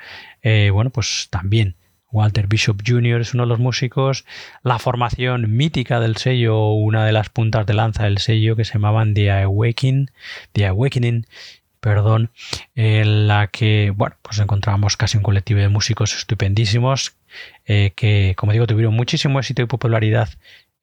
Eh, 0.41 0.69
bueno, 0.71 0.89
pues 0.89 1.27
también 1.29 1.75
Walter 2.11 2.47
Bishop 2.47 2.81
Jr. 2.85 3.21
es 3.21 3.33
uno 3.33 3.43
de 3.43 3.49
los 3.49 3.59
músicos, 3.59 4.25
la 4.63 4.79
formación 4.79 5.55
mítica 5.55 5.99
del 5.99 6.17
sello, 6.17 6.73
una 6.73 7.05
de 7.05 7.13
las 7.13 7.29
puntas 7.29 7.65
de 7.65 7.73
lanza 7.73 8.03
del 8.03 8.17
sello 8.17 8.55
que 8.55 8.65
se 8.65 8.73
llamaban 8.73 9.13
The 9.13 9.31
Awakening, 9.31 10.11
The 10.51 10.67
Awakening 10.67 11.25
perdón, 11.79 12.29
en 12.75 13.27
la 13.27 13.47
que, 13.47 13.91
bueno, 13.95 14.15
pues 14.21 14.37
encontramos 14.37 14.97
casi 14.97 15.17
un 15.17 15.23
colectivo 15.23 15.61
de 15.61 15.69
músicos 15.69 16.15
estupendísimos 16.15 17.15
eh, 17.65 17.93
que, 17.95 18.35
como 18.37 18.51
digo, 18.51 18.67
tuvieron 18.67 18.93
muchísimo 18.93 19.39
éxito 19.39 19.63
y 19.63 19.65
popularidad 19.65 20.29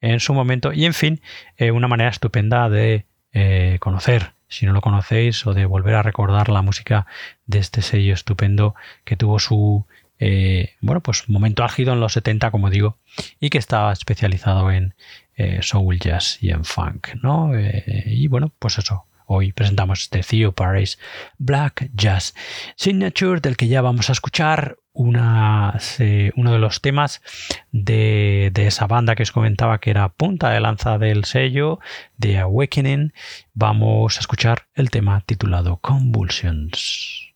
en 0.01 0.19
su 0.19 0.33
momento 0.33 0.73
y, 0.73 0.85
en 0.85 0.93
fin, 0.93 1.21
eh, 1.57 1.71
una 1.71 1.87
manera 1.87 2.09
estupenda 2.09 2.69
de 2.69 3.05
conocer, 3.79 4.33
si 4.49 4.65
no 4.65 4.73
lo 4.73 4.81
conocéis, 4.81 5.45
o 5.47 5.53
de 5.53 5.65
volver 5.65 5.95
a 5.95 6.03
recordar 6.03 6.49
la 6.49 6.61
música 6.61 7.07
de 7.45 7.59
este 7.59 7.81
sello 7.81 8.13
estupendo 8.13 8.75
que 9.05 9.15
tuvo 9.15 9.39
su 9.39 9.85
eh, 10.19 10.75
bueno, 10.81 11.01
pues 11.01 11.29
momento 11.29 11.63
álgido 11.63 11.93
en 11.93 12.01
los 12.01 12.13
70, 12.13 12.51
como 12.51 12.69
digo, 12.69 12.97
y 13.39 13.49
que 13.49 13.57
estaba 13.57 13.93
especializado 13.93 14.69
en 14.71 14.93
eh, 15.35 15.59
soul 15.61 15.97
jazz 15.99 16.37
y 16.41 16.49
en 16.51 16.65
funk, 16.65 17.15
¿no? 17.23 17.55
Eh, 17.55 18.03
y 18.07 18.27
bueno, 18.27 18.51
pues 18.59 18.77
eso. 18.77 19.05
Hoy 19.31 19.51
presentamos 19.51 20.01
este 20.01 20.21
Theo 20.21 20.53
Paris 20.53 20.97
Black 21.37 21.91
Jazz 21.93 22.33
Signature, 22.75 23.41
del 23.41 23.57
que 23.57 23.67
ya 23.67 23.83
vamos 23.83 24.09
a 24.09 24.13
escuchar 24.13 24.79
una, 24.91 25.77
uno 26.35 26.51
de 26.51 26.57
los 26.57 26.81
temas 26.81 27.21
de, 27.71 28.49
de, 28.51 28.65
esa 28.65 28.87
banda 28.87 29.13
que 29.13 29.21
os 29.21 29.31
comentaba 29.31 29.77
que 29.77 29.91
era 29.91 30.09
punta 30.09 30.49
de 30.49 30.59
lanza 30.59 30.97
del 30.97 31.25
sello 31.25 31.79
de 32.17 32.39
Awakening. 32.39 33.13
Vamos 33.53 34.17
a 34.17 34.21
escuchar 34.21 34.65
el 34.73 34.89
tema 34.89 35.21
titulado 35.21 35.77
Convulsions. 35.77 37.35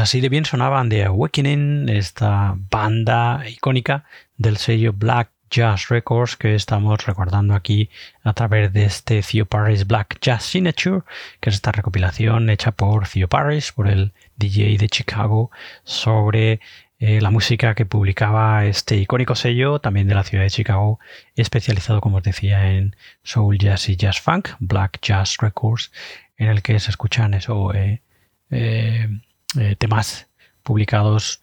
Así 0.00 0.20
de 0.20 0.28
bien 0.28 0.44
sonaban 0.44 0.88
The 0.88 1.04
Awakening, 1.04 1.88
esta 1.88 2.54
banda 2.70 3.44
icónica 3.48 4.04
del 4.36 4.56
sello 4.56 4.92
Black 4.92 5.30
Jazz 5.50 5.88
Records 5.88 6.36
que 6.36 6.54
estamos 6.54 7.04
recordando 7.04 7.54
aquí 7.54 7.90
a 8.22 8.32
través 8.32 8.72
de 8.72 8.84
este 8.84 9.20
Theo 9.22 9.46
Paris 9.46 9.86
Black 9.86 10.18
Jazz 10.20 10.44
Signature, 10.44 11.02
que 11.40 11.50
es 11.50 11.56
esta 11.56 11.72
recopilación 11.72 12.48
hecha 12.50 12.72
por 12.72 13.06
Theo 13.06 13.28
Paris, 13.28 13.72
por 13.72 13.88
el 13.88 14.12
DJ 14.36 14.78
de 14.78 14.88
Chicago, 14.88 15.50
sobre 15.84 16.60
eh, 16.98 17.20
la 17.20 17.30
música 17.30 17.74
que 17.74 17.86
publicaba 17.86 18.64
este 18.64 18.96
icónico 18.96 19.34
sello, 19.34 19.80
también 19.80 20.08
de 20.08 20.14
la 20.14 20.24
ciudad 20.24 20.44
de 20.44 20.50
Chicago, 20.50 20.98
especializado, 21.36 22.00
como 22.00 22.18
os 22.18 22.22
decía, 22.22 22.72
en 22.72 22.96
soul 23.22 23.58
jazz 23.58 23.88
y 23.88 23.96
jazz 23.96 24.20
funk, 24.20 24.50
Black 24.60 24.98
Jazz 25.02 25.36
Records, 25.40 25.92
en 26.36 26.48
el 26.48 26.62
que 26.62 26.78
se 26.80 26.90
escuchan 26.90 27.34
eso. 27.34 27.74
Eh, 27.74 28.02
eh, 28.50 29.08
eh, 29.58 29.76
temas 29.76 30.28
publicados 30.62 31.42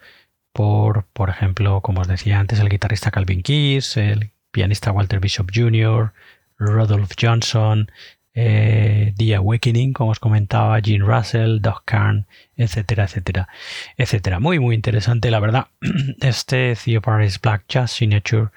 por, 0.53 1.05
por 1.13 1.29
ejemplo, 1.29 1.81
como 1.81 2.01
os 2.01 2.07
decía 2.07 2.39
antes, 2.39 2.59
el 2.59 2.69
guitarrista 2.69 3.11
Calvin 3.11 3.43
Keys, 3.43 3.97
el 3.97 4.31
pianista 4.51 4.91
Walter 4.91 5.19
Bishop 5.19 5.51
Jr., 5.53 6.13
Rodolph 6.57 7.11
Johnson, 7.19 7.91
eh, 8.39 9.15
The 9.17 9.33
Awakening, 9.33 9.93
como 9.93 10.11
os 10.11 10.19
comentaba, 10.19 10.79
Gene 10.79 11.03
Russell, 11.03 11.59
Doug 11.59 11.81
Carn, 11.85 12.27
etcétera, 12.55 13.05
etcétera, 13.05 13.49
etcétera. 13.97 14.39
Muy, 14.39 14.59
muy 14.59 14.75
interesante, 14.75 15.31
la 15.31 15.39
verdad, 15.39 15.67
este 16.21 16.75
Theo 16.75 17.01
Paris 17.01 17.41
Black 17.41 17.63
Jazz 17.67 17.91
Signature, 17.91 18.49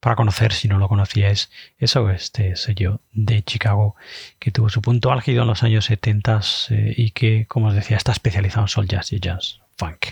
para 0.00 0.16
conocer, 0.16 0.52
si 0.52 0.66
no 0.66 0.78
lo 0.78 0.88
conocíais, 0.88 1.52
eso, 1.78 2.10
este 2.10 2.56
sello 2.56 3.00
de 3.12 3.44
Chicago, 3.44 3.94
que 4.40 4.50
tuvo 4.50 4.70
su 4.70 4.82
punto 4.82 5.12
álgido 5.12 5.42
en 5.42 5.48
los 5.48 5.62
años 5.62 5.84
70 5.84 6.40
eh, 6.70 6.94
y 6.96 7.12
que, 7.12 7.46
como 7.46 7.68
os 7.68 7.74
decía, 7.74 7.96
está 7.96 8.10
especializado 8.10 8.62
en 8.62 8.68
soul 8.68 8.88
jazz 8.88 9.12
y 9.12 9.20
jazz 9.20 9.60
funk, 9.76 10.06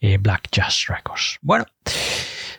eh, 0.00 0.16
Black 0.16 0.48
Jazz 0.50 0.86
Records. 0.88 1.38
Bueno, 1.42 1.66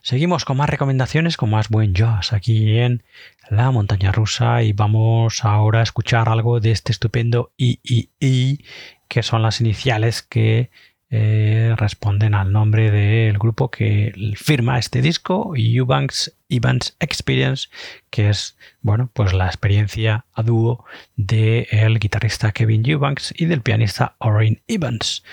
seguimos 0.03 0.43
con 0.45 0.57
más 0.57 0.69
recomendaciones, 0.69 1.37
con 1.37 1.49
más 1.49 1.69
buen 1.69 1.95
jazz 1.95 2.33
aquí 2.33 2.77
en 2.77 3.03
la 3.49 3.71
montaña 3.71 4.11
rusa 4.11 4.61
y 4.61 4.73
vamos 4.73 5.43
ahora 5.43 5.79
a 5.79 5.83
escuchar 5.83 6.29
algo 6.29 6.59
de 6.59 6.71
este 6.71 6.91
estupendo 6.91 7.53
III, 7.57 8.63
que 9.07 9.23
son 9.23 9.41
las 9.41 9.61
iniciales 9.61 10.21
que 10.21 10.69
eh, 11.09 11.75
responden 11.77 12.33
al 12.33 12.51
nombre 12.51 12.91
del 12.91 13.37
grupo 13.37 13.69
que 13.71 14.13
firma 14.35 14.77
este 14.77 15.01
disco, 15.01 15.53
Eubanks 15.55 16.35
Evans 16.49 16.97
Experience, 16.99 17.69
que 18.09 18.29
es 18.29 18.57
bueno, 18.81 19.09
pues 19.13 19.31
la 19.31 19.45
experiencia 19.45 20.25
a 20.33 20.43
dúo 20.43 20.85
del 21.15 21.99
guitarrista 21.99 22.51
Kevin 22.51 22.83
Eubanks 22.89 23.33
y 23.37 23.45
del 23.45 23.61
pianista 23.61 24.15
Orin 24.17 24.63
Evans, 24.67 25.23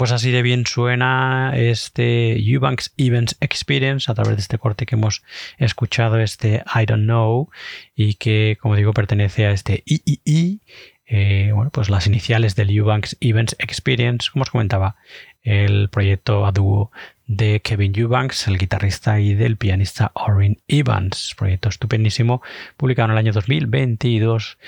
Pues 0.00 0.12
así 0.12 0.30
de 0.30 0.40
bien 0.40 0.66
suena 0.66 1.52
este 1.54 2.32
Eubanks 2.40 2.94
Events 2.96 3.36
Experience 3.40 4.10
a 4.10 4.14
través 4.14 4.36
de 4.36 4.40
este 4.40 4.56
corte 4.56 4.86
que 4.86 4.94
hemos 4.94 5.22
escuchado, 5.58 6.18
este 6.18 6.64
I 6.74 6.86
Don't 6.86 7.04
Know, 7.04 7.50
y 7.94 8.14
que, 8.14 8.56
como 8.62 8.76
digo, 8.76 8.94
pertenece 8.94 9.44
a 9.44 9.50
este 9.50 9.82
III. 9.84 10.62
Eh, 11.04 11.50
bueno, 11.54 11.70
pues 11.70 11.90
las 11.90 12.06
iniciales 12.06 12.56
del 12.56 12.70
Eubanks 12.70 13.18
Events 13.20 13.56
Experience, 13.58 14.30
como 14.32 14.44
os 14.44 14.50
comentaba, 14.50 14.96
el 15.42 15.90
proyecto 15.90 16.46
a 16.46 16.52
dúo 16.52 16.90
de 17.30 17.62
Kevin 17.62 17.96
Eubanks, 17.96 18.46
el 18.48 18.58
guitarrista 18.58 19.18
y 19.20 19.34
del 19.34 19.56
pianista 19.56 20.10
Orin 20.14 20.60
Evans. 20.66 21.36
Proyecto 21.38 21.68
estupendísimo, 21.68 22.42
publicado 22.76 23.06
en 23.06 23.12
el 23.12 23.18
año 23.18 23.32
2022, 23.32 24.58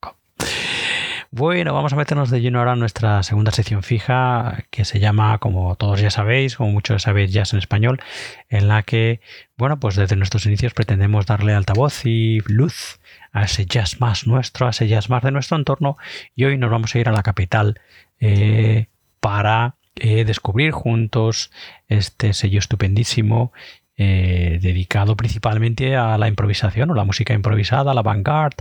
bueno, 1.35 1.73
vamos 1.73 1.95
a 1.95 1.97
meternos 1.97 2.29
de 2.29 2.43
lleno 2.43 2.59
ahora 2.59 2.75
en 2.75 2.79
nuestra 2.79 3.23
segunda 3.23 3.53
sección 3.53 3.83
fija, 3.83 4.67
que 4.71 4.85
se 4.85 5.01
llama, 5.01 5.39
como 5.39 5.77
todos 5.77 5.99
ya 5.99 6.11
sabéis, 6.11 6.57
como 6.57 6.73
muchos 6.73 7.01
sabéis, 7.03 7.33
Jazz 7.33 7.55
en 7.55 7.59
Español, 7.59 8.03
en 8.51 8.69
la 8.69 8.83
que, 8.83 9.23
bueno, 9.57 9.81
pues 9.81 9.97
desde 9.97 10.15
nuestros 10.15 10.45
inicios 10.45 10.75
pretendemos 10.75 11.25
darle 11.25 11.55
altavoz 11.55 12.05
y 12.05 12.41
luz 12.45 13.01
a 13.33 13.45
ese 13.45 13.65
jazz 13.65 13.99
más 13.99 14.27
nuestro, 14.27 14.67
a 14.67 14.71
ese 14.71 14.89
jazz 14.89 15.09
más 15.09 15.23
de 15.23 15.31
nuestro 15.31 15.57
entorno, 15.57 15.97
y 16.35 16.45
hoy 16.45 16.59
nos 16.59 16.71
vamos 16.71 16.95
a 16.95 16.99
ir 16.99 17.09
a 17.09 17.13
la 17.13 17.23
capital 17.23 17.81
eh, 18.21 18.89
para 19.19 19.77
eh, 19.97 20.27
descubrir 20.27 20.73
juntos 20.73 21.51
este 21.89 22.35
sello 22.35 22.59
estupendísimo 22.59 23.53
eh, 23.99 24.59
dedicado 24.63 25.17
principalmente 25.17 25.97
a 25.97 26.17
la 26.17 26.27
improvisación 26.27 26.91
o 26.91 26.95
la 26.95 27.05
música 27.05 27.35
improvisada, 27.35 27.93
la 27.93 28.01
vanguard, 28.01 28.55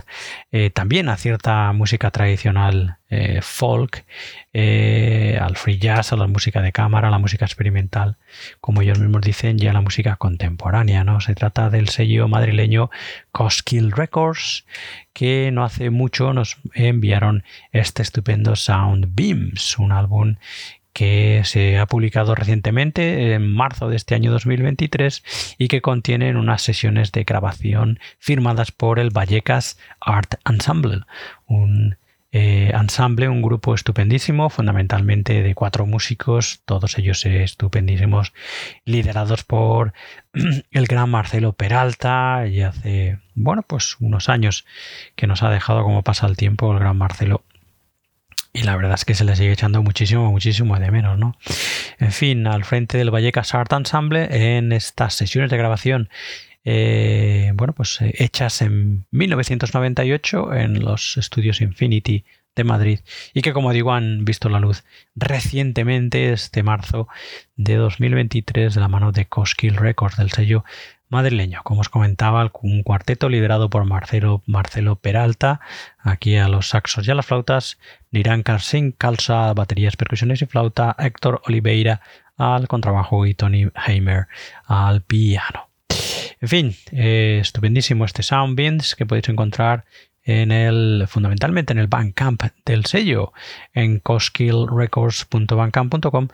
eh, 0.50 0.68
también 0.68 1.08
a 1.08 1.16
cierta 1.16 1.72
música 1.72 2.10
tradicional 2.10 2.98
eh, 3.08 3.40
folk, 3.42 4.04
al 4.52 5.56
free 5.56 5.78
jazz, 5.78 6.12
a 6.12 6.16
la 6.16 6.26
música 6.26 6.60
de 6.60 6.72
cámara, 6.72 7.08
a 7.08 7.10
la 7.10 7.18
música 7.18 7.46
experimental, 7.46 8.18
como 8.60 8.82
ellos 8.82 8.98
mismos 8.98 9.22
dicen, 9.22 9.56
y 9.58 9.66
a 9.66 9.72
la 9.72 9.80
música 9.80 10.16
contemporánea. 10.16 11.02
¿no? 11.02 11.20
Se 11.20 11.34
trata 11.34 11.70
del 11.70 11.88
sello 11.88 12.28
madrileño 12.28 12.90
Coskill 13.32 13.90
Records, 13.92 14.66
que 15.14 15.50
no 15.50 15.64
hace 15.64 15.88
mucho 15.90 16.34
nos 16.34 16.58
enviaron 16.74 17.44
este 17.72 18.02
estupendo 18.02 18.54
Sound 18.54 19.14
Beams, 19.14 19.78
un 19.78 19.92
álbum 19.92 20.36
que 20.92 21.42
se 21.44 21.78
ha 21.78 21.86
publicado 21.86 22.34
recientemente 22.34 23.34
en 23.34 23.52
marzo 23.52 23.88
de 23.88 23.96
este 23.96 24.14
año 24.14 24.30
2023 24.30 25.56
y 25.58 25.68
que 25.68 25.80
contiene 25.80 26.36
unas 26.36 26.62
sesiones 26.62 27.12
de 27.12 27.24
grabación 27.24 27.98
firmadas 28.18 28.72
por 28.72 28.98
el 28.98 29.10
Vallecas 29.10 29.78
Art 30.00 30.34
Ensemble, 30.44 31.02
un 31.46 31.96
eh, 32.34 32.72
ensamble, 32.74 33.28
un 33.28 33.42
grupo 33.42 33.74
estupendísimo, 33.74 34.48
fundamentalmente 34.48 35.42
de 35.42 35.54
cuatro 35.54 35.84
músicos, 35.84 36.62
todos 36.64 36.96
ellos 36.96 37.26
estupendísimos, 37.26 38.32
liderados 38.86 39.44
por 39.44 39.92
el 40.70 40.86
gran 40.86 41.10
Marcelo 41.10 41.52
Peralta, 41.52 42.46
y 42.46 42.62
hace, 42.62 43.18
bueno, 43.34 43.62
pues 43.62 43.96
unos 44.00 44.30
años 44.30 44.64
que 45.14 45.26
nos 45.26 45.42
ha 45.42 45.50
dejado 45.50 45.82
como 45.82 46.02
pasa 46.02 46.26
el 46.26 46.38
tiempo 46.38 46.72
el 46.72 46.78
gran 46.78 46.96
Marcelo 46.96 47.44
y 48.52 48.62
la 48.62 48.76
verdad 48.76 48.94
es 48.94 49.04
que 49.04 49.14
se 49.14 49.24
le 49.24 49.34
sigue 49.36 49.52
echando 49.52 49.82
muchísimo, 49.82 50.30
muchísimo 50.30 50.78
de 50.78 50.90
menos, 50.90 51.18
¿no? 51.18 51.36
En 51.98 52.12
fin, 52.12 52.46
al 52.46 52.64
frente 52.64 52.98
del 52.98 53.10
Vallecas 53.10 53.54
Art 53.54 53.72
Ensemble, 53.72 54.56
en 54.56 54.72
estas 54.72 55.14
sesiones 55.14 55.50
de 55.50 55.56
grabación, 55.56 56.10
eh, 56.64 57.52
bueno, 57.54 57.72
pues 57.72 58.00
eh, 58.00 58.14
hechas 58.18 58.62
en 58.62 59.06
1998 59.10 60.54
en 60.54 60.80
los 60.80 61.16
estudios 61.16 61.60
Infinity 61.60 62.24
de 62.54 62.64
Madrid 62.64 63.00
y 63.32 63.40
que 63.40 63.52
como 63.52 63.72
digo 63.72 63.94
han 63.94 64.24
visto 64.24 64.48
la 64.48 64.60
luz 64.60 64.84
recientemente 65.14 66.32
este 66.32 66.62
marzo 66.62 67.08
de 67.56 67.76
2023 67.76 68.74
de 68.74 68.80
la 68.80 68.88
mano 68.88 69.10
de 69.10 69.26
Coskill 69.26 69.76
Records 69.76 70.18
del 70.18 70.30
sello 70.30 70.64
madrileño. 71.12 71.60
Como 71.62 71.82
os 71.82 71.88
comentaba, 71.88 72.50
un 72.62 72.82
cuarteto 72.82 73.28
liderado 73.28 73.70
por 73.70 73.84
Marcelo, 73.84 74.42
Marcelo 74.46 74.96
Peralta, 74.96 75.60
aquí 76.00 76.36
a 76.36 76.48
los 76.48 76.70
saxos 76.70 77.06
y 77.06 77.10
a 77.10 77.14
las 77.14 77.26
flautas, 77.26 77.78
Niran 78.10 78.42
Karsin 78.42 78.92
Calza, 78.92 79.52
baterías, 79.54 79.96
percusiones 79.96 80.42
y 80.42 80.46
flauta, 80.46 80.96
Héctor 80.98 81.42
Oliveira 81.46 82.00
al 82.36 82.66
contrabajo 82.66 83.26
y 83.26 83.34
Tony 83.34 83.68
Heimer 83.86 84.26
al 84.66 85.02
piano. 85.02 85.68
En 86.40 86.48
fin, 86.48 86.74
eh, 86.90 87.38
estupendísimo 87.40 88.04
este 88.04 88.24
Soundbeans 88.24 88.96
que 88.96 89.06
podéis 89.06 89.28
encontrar 89.28 89.84
en 90.24 90.50
el 90.50 91.04
fundamentalmente 91.08 91.72
en 91.72 91.78
el 91.78 91.86
Bandcamp 91.88 92.42
del 92.64 92.86
sello 92.86 93.34
en 93.74 93.98
coskillrecords.bandcamp.com 93.98 96.28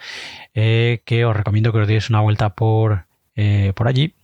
eh, 0.55 1.01
que 1.05 1.25
os 1.25 1.35
recomiendo 1.35 1.73
que 1.73 1.79
os 1.79 1.89
deis 1.89 2.11
una 2.11 2.21
vuelta 2.21 2.51
por, 2.51 3.07
eh, 3.35 3.73
por 3.75 3.89
allí 3.89 4.15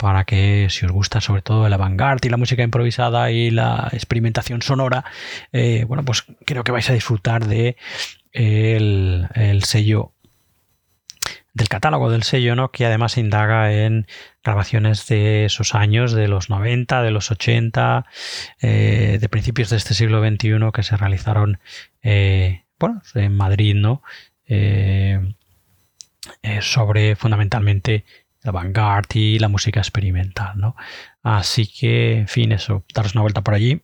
para 0.00 0.24
que 0.24 0.68
si 0.70 0.86
os 0.86 0.92
gusta 0.92 1.20
sobre 1.20 1.42
todo 1.42 1.66
el 1.66 1.72
avant 1.74 2.24
y 2.24 2.30
la 2.30 2.38
música 2.38 2.62
improvisada 2.62 3.30
y 3.30 3.50
la 3.50 3.90
experimentación 3.92 4.62
sonora, 4.62 5.04
eh, 5.52 5.84
bueno, 5.86 6.04
pues 6.06 6.24
creo 6.46 6.64
que 6.64 6.72
vais 6.72 6.88
a 6.88 6.94
disfrutar 6.94 7.46
de 7.46 7.76
el, 8.32 9.28
sello 9.64 10.12
del 11.52 11.68
catálogo 11.68 12.10
del 12.10 12.22
sello, 12.22 12.56
¿no? 12.56 12.70
que 12.70 12.86
además 12.86 13.18
indaga 13.18 13.72
en 13.74 14.06
grabaciones 14.42 15.06
de 15.06 15.44
esos 15.44 15.74
años, 15.74 16.12
de 16.12 16.28
los 16.28 16.48
90, 16.48 17.02
de 17.02 17.10
los 17.10 17.30
80, 17.30 18.06
eh, 18.62 19.18
de 19.20 19.28
principios 19.28 19.68
de 19.68 19.76
este 19.76 19.92
siglo 19.92 20.26
XXI 20.26 20.70
que 20.72 20.82
se 20.82 20.96
realizaron 20.96 21.60
eh, 22.02 22.64
bueno, 22.78 23.02
en 23.14 23.36
Madrid, 23.36 23.74
¿no? 23.74 24.02
sobre 26.60 27.14
fundamentalmente 27.14 28.04
la 28.42 28.52
vanguard 28.52 29.06
y 29.14 29.38
la 29.38 29.48
música 29.48 29.80
experimental, 29.80 30.58
¿no? 30.58 30.76
Así 31.22 31.66
que, 31.66 32.18
en 32.18 32.28
fin, 32.28 32.52
eso, 32.52 32.84
daros 32.94 33.14
una 33.14 33.22
vuelta 33.22 33.40
por 33.42 33.54
allí. 33.54 33.80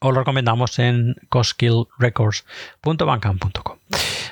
Os 0.00 0.14
lo 0.14 0.20
recomendamos 0.20 0.78
en 0.78 1.16
coskillrecords.bandcamp.com. 1.28 3.78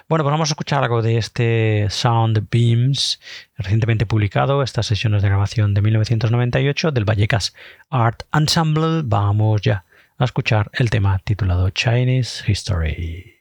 Bueno, 0.08 0.24
pues 0.24 0.32
vamos 0.32 0.48
a 0.48 0.52
escuchar 0.52 0.82
algo 0.82 1.02
de 1.02 1.18
este 1.18 1.90
Sound 1.90 2.46
Beams, 2.50 3.20
recientemente 3.58 4.06
publicado, 4.06 4.62
estas 4.62 4.86
sesiones 4.86 5.20
de 5.20 5.28
grabación 5.28 5.74
de 5.74 5.82
1998 5.82 6.92
del 6.92 7.04
Vallecas 7.04 7.54
Art 7.90 8.22
Ensemble. 8.32 9.02
Vamos 9.04 9.60
ya 9.60 9.84
a 10.16 10.24
escuchar 10.24 10.70
el 10.72 10.88
tema 10.88 11.18
titulado 11.18 11.68
Chinese 11.68 12.50
History. 12.50 13.37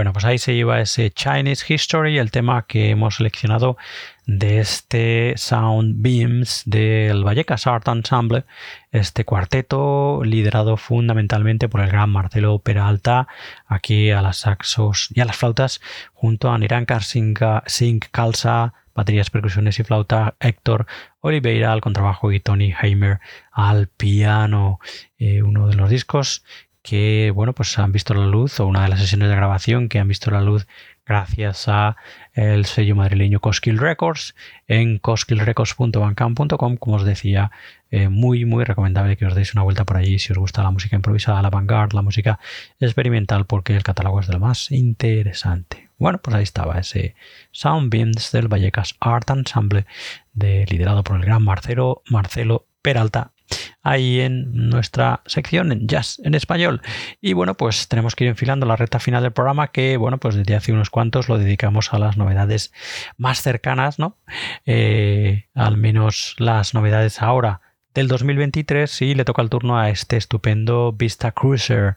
Bueno, 0.00 0.14
pues 0.14 0.24
ahí 0.24 0.38
se 0.38 0.54
lleva 0.54 0.80
ese 0.80 1.10
Chinese 1.10 1.62
History, 1.68 2.16
el 2.16 2.30
tema 2.30 2.64
que 2.66 2.88
hemos 2.88 3.16
seleccionado 3.16 3.76
de 4.24 4.60
este 4.60 5.34
Sound 5.36 5.96
Beams 6.00 6.62
del 6.64 7.22
Vallecas 7.22 7.66
Art 7.66 7.86
Ensemble, 7.86 8.46
este 8.92 9.26
cuarteto 9.26 10.22
liderado 10.24 10.78
fundamentalmente 10.78 11.68
por 11.68 11.82
el 11.82 11.90
gran 11.90 12.08
Marcelo 12.08 12.60
Peralta, 12.60 13.28
aquí 13.66 14.10
a 14.10 14.22
las 14.22 14.38
saxos 14.38 15.10
y 15.14 15.20
a 15.20 15.26
las 15.26 15.36
flautas, 15.36 15.82
junto 16.14 16.50
a 16.50 16.56
Nirankar 16.56 17.02
Singh 17.02 18.00
Kalsa, 18.10 18.72
baterías, 18.94 19.28
percusiones 19.28 19.78
y 19.80 19.84
flauta, 19.84 20.34
Héctor 20.40 20.86
Oliveira 21.20 21.72
al 21.74 21.82
contrabajo 21.82 22.32
y 22.32 22.40
Tony 22.40 22.72
Heimer 22.80 23.20
al 23.52 23.88
piano. 23.88 24.80
Eh, 25.18 25.42
uno 25.42 25.68
de 25.68 25.74
los 25.74 25.90
discos 25.90 26.42
que 26.82 27.30
bueno 27.34 27.54
pues 27.54 27.78
han 27.78 27.92
visto 27.92 28.14
la 28.14 28.26
luz 28.26 28.58
o 28.60 28.66
una 28.66 28.82
de 28.82 28.88
las 28.88 29.00
sesiones 29.00 29.28
de 29.28 29.36
grabación 29.36 29.88
que 29.88 29.98
han 29.98 30.08
visto 30.08 30.30
la 30.30 30.40
luz 30.40 30.66
gracias 31.04 31.68
a 31.68 31.96
el 32.32 32.64
sello 32.64 32.96
madrileño 32.96 33.40
Coskill 33.40 33.78
Records 33.78 34.34
en 34.66 34.98
coskillrecords.bandcamp.com 34.98 36.76
como 36.76 36.96
os 36.96 37.04
decía 37.04 37.50
eh, 37.90 38.08
muy 38.08 38.44
muy 38.44 38.64
recomendable 38.64 39.16
que 39.16 39.26
os 39.26 39.34
deis 39.34 39.52
una 39.54 39.62
vuelta 39.62 39.84
por 39.84 39.98
allí 39.98 40.18
si 40.18 40.32
os 40.32 40.38
gusta 40.38 40.62
la 40.62 40.70
música 40.70 40.96
improvisada 40.96 41.42
la 41.42 41.50
vanguard 41.50 41.92
la 41.92 42.02
música 42.02 42.38
experimental 42.78 43.44
porque 43.44 43.76
el 43.76 43.82
catálogo 43.82 44.20
es 44.20 44.26
de 44.28 44.34
lo 44.34 44.40
más 44.40 44.70
interesante. 44.70 45.90
Bueno 45.98 46.18
pues 46.22 46.34
ahí 46.34 46.44
estaba 46.44 46.78
ese 46.78 47.14
Soundbeams 47.52 48.32
del 48.32 48.48
Vallecas 48.48 48.94
Art 49.00 49.28
Ensemble 49.28 49.84
de, 50.32 50.64
liderado 50.70 51.04
por 51.04 51.16
el 51.16 51.22
gran 51.22 51.42
Marcelo 51.42 52.02
Marcelo 52.08 52.66
Peralta 52.80 53.32
ahí 53.82 54.20
en 54.20 54.68
nuestra 54.68 55.22
sección 55.26 55.72
en 55.72 55.86
jazz 55.86 56.20
en 56.24 56.34
español. 56.34 56.82
Y 57.20 57.32
bueno, 57.32 57.56
pues 57.56 57.88
tenemos 57.88 58.14
que 58.14 58.24
ir 58.24 58.30
enfilando 58.30 58.66
la 58.66 58.76
recta 58.76 58.98
final 58.98 59.22
del 59.22 59.32
programa 59.32 59.68
que, 59.68 59.96
bueno, 59.96 60.18
pues 60.18 60.34
desde 60.34 60.54
hace 60.54 60.72
unos 60.72 60.90
cuantos 60.90 61.28
lo 61.28 61.38
dedicamos 61.38 61.92
a 61.92 61.98
las 61.98 62.16
novedades 62.16 62.72
más 63.16 63.40
cercanas, 63.42 63.98
¿no? 63.98 64.18
Eh, 64.66 65.46
al 65.54 65.76
menos 65.76 66.34
las 66.38 66.74
novedades 66.74 67.22
ahora 67.22 67.60
del 67.94 68.08
2023 68.08 69.02
y 69.02 69.14
le 69.14 69.24
toca 69.24 69.42
el 69.42 69.50
turno 69.50 69.78
a 69.78 69.90
este 69.90 70.16
estupendo 70.16 70.92
Vista 70.92 71.32
Cruiser, 71.32 71.96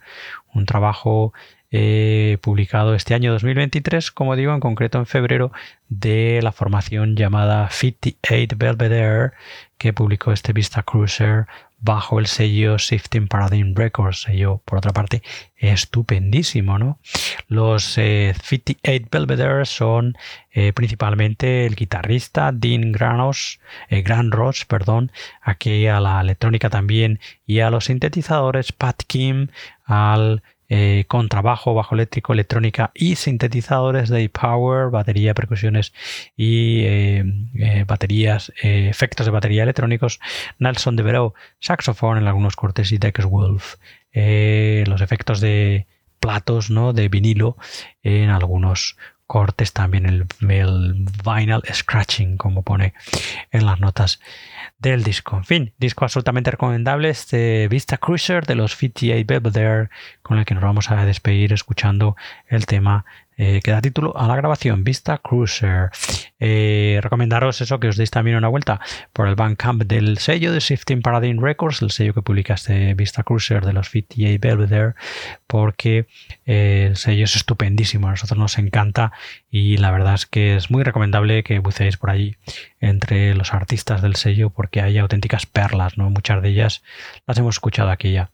un 0.54 0.66
trabajo 0.66 1.34
eh, 1.76 2.38
publicado 2.42 2.94
este 2.94 3.16
año 3.16 3.32
2023, 3.32 4.12
como 4.12 4.36
digo, 4.36 4.54
en 4.54 4.60
concreto 4.60 5.00
en 5.00 5.08
febrero, 5.08 5.52
de 5.90 6.40
la 6.44 6.52
formación 6.52 7.16
llamada 7.16 7.68
58 7.72 8.56
Belvedere, 8.58 9.32
que 9.84 9.92
publicó 9.92 10.32
este 10.32 10.54
Vista 10.54 10.82
Cruiser 10.82 11.46
bajo 11.82 12.18
el 12.18 12.28
sello 12.28 12.78
Shifting 12.78 13.28
Paradigm 13.28 13.76
Records, 13.76 14.22
sello 14.22 14.62
por 14.64 14.78
otra 14.78 14.94
parte 14.94 15.22
estupendísimo, 15.58 16.80
¿no? 16.80 17.00
Los 17.50 17.84
58 17.84 18.80
eh, 18.82 19.06
Belvedere 19.12 19.66
son 19.66 20.16
eh, 20.52 20.72
principalmente 20.72 21.66
el 21.66 21.76
guitarrista 21.76 22.54
Dean 22.54 22.94
Granos, 22.94 23.60
Gran 23.90 24.32
Ross, 24.32 24.64
perdón, 24.64 25.12
aquí 25.42 25.86
a 25.88 26.00
la 26.00 26.22
electrónica 26.22 26.70
también 26.70 27.20
y 27.46 27.60
a 27.60 27.70
los 27.70 27.84
sintetizadores 27.84 28.72
Pat 28.72 29.04
Kim, 29.06 29.50
al 29.84 30.44
eh, 30.70 31.06
con 31.08 31.30
trabajo, 31.30 31.74
bajo 31.74 31.96
eléctrico, 31.96 32.34
electrónica 32.34 32.92
y 32.94 33.16
sintetizadores 33.16 34.10
de 34.10 34.30
power, 34.30 34.90
batería, 34.90 35.34
percusiones 35.34 35.94
y 36.36 36.82
eh, 36.86 37.24
eh, 37.56 37.84
baterías, 37.86 38.52
efectos 38.62 39.26
de 39.26 39.32
batería 39.32 39.64
electrónicos, 39.64 40.20
Nelson 40.60 40.96
de 40.96 41.04
Veró, 41.04 41.34
saxofón 41.60 42.18
en 42.18 42.28
algunos 42.28 42.56
cortes 42.56 42.92
y 42.92 42.98
Dex 42.98 43.26
Wolf, 43.26 43.76
los 44.14 45.02
efectos 45.02 45.42
de 45.42 45.88
platos 46.20 46.70
¿no? 46.70 46.94
de 46.94 47.10
vinilo 47.10 47.58
en 48.02 48.30
algunos 48.30 48.98
cortes 49.28 49.74
también 49.74 50.06
el, 50.06 50.26
vinyl 50.40 51.62
scratching 51.72 52.38
como 52.38 52.64
pone 52.64 52.94
en 53.52 53.66
las 53.66 53.80
notas 53.80 54.20
del 54.78 55.04
disco. 55.04 55.38
En 55.38 55.46
fin, 55.46 55.74
disco 55.78 56.06
absolutamente 56.06 56.52
recomendable, 56.52 57.10
este 57.10 57.68
Vista 57.68 57.98
Cruiser 57.98 58.46
de 58.46 58.56
los 58.56 58.76
58 58.76 59.26
Belvedere, 59.26 59.90
con 60.22 60.38
el 60.38 60.46
que 60.46 60.54
nos 60.54 60.64
vamos 60.64 60.92
a 60.92 61.06
despedir 61.06 61.54
escuchando 61.54 62.16
el 62.48 62.66
tema 62.66 63.06
eh, 63.38 63.62
que 63.64 63.72
da 63.72 63.82
título 63.82 64.16
a 64.18 64.28
la 64.28 64.36
grabación, 64.36 64.84
Vista 64.84 65.18
Cruiser. 65.18 65.90
Eh, 66.40 67.00
recomendaros 67.02 67.62
eso, 67.62 67.80
que 67.80 67.88
os 67.88 67.98
deis 67.98 68.12
también 68.12 68.38
una 68.38 68.48
vuelta 68.48 68.80
por 69.14 69.28
el 69.28 69.36
Bandcamp 69.36 69.84
del 69.84 70.18
sello 70.18 70.52
de 70.52 70.60
Shifting 70.60 71.02
Paradigm 71.02 71.42
Records, 71.42 71.82
el 71.82 71.92
sello 71.92 72.14
que 72.14 72.22
publica 72.22 72.56
este 72.56 72.94
Vista 72.94 73.24
Cruiser 73.24 73.66
de 73.66 73.74
los 73.74 73.90
58 73.90 74.40
Belvedere, 74.40 74.94
porque 75.48 76.08
eh, 76.46 76.88
el 76.90 76.98
sello 76.98 77.24
es 77.24 77.36
estupendísimo, 77.36 78.08
a 78.08 78.12
nosotros 78.12 78.38
nos 78.38 78.58
encanta 78.58 79.14
y 79.50 79.78
la 79.78 79.92
verdad 79.92 80.16
es 80.16 80.26
que 80.26 80.56
es 80.56 80.70
muy 80.70 80.84
recomendable 80.84 81.44
que 81.44 81.60
buceéis 81.60 81.98
por 81.98 82.10
allí 82.10 82.36
entre 82.84 83.34
los 83.34 83.54
artistas 83.54 84.02
del 84.02 84.18
sello 84.18 84.50
porque 84.50 84.82
hay 84.82 84.98
auténticas 84.98 85.46
perlas, 85.46 85.98
¿no? 85.98 86.10
Muchas 86.10 86.42
de 86.42 86.50
ellas 86.50 86.84
las 87.26 87.38
hemos 87.38 87.56
escuchado 87.56 87.90
aquí 87.90 88.12
ya 88.12 88.32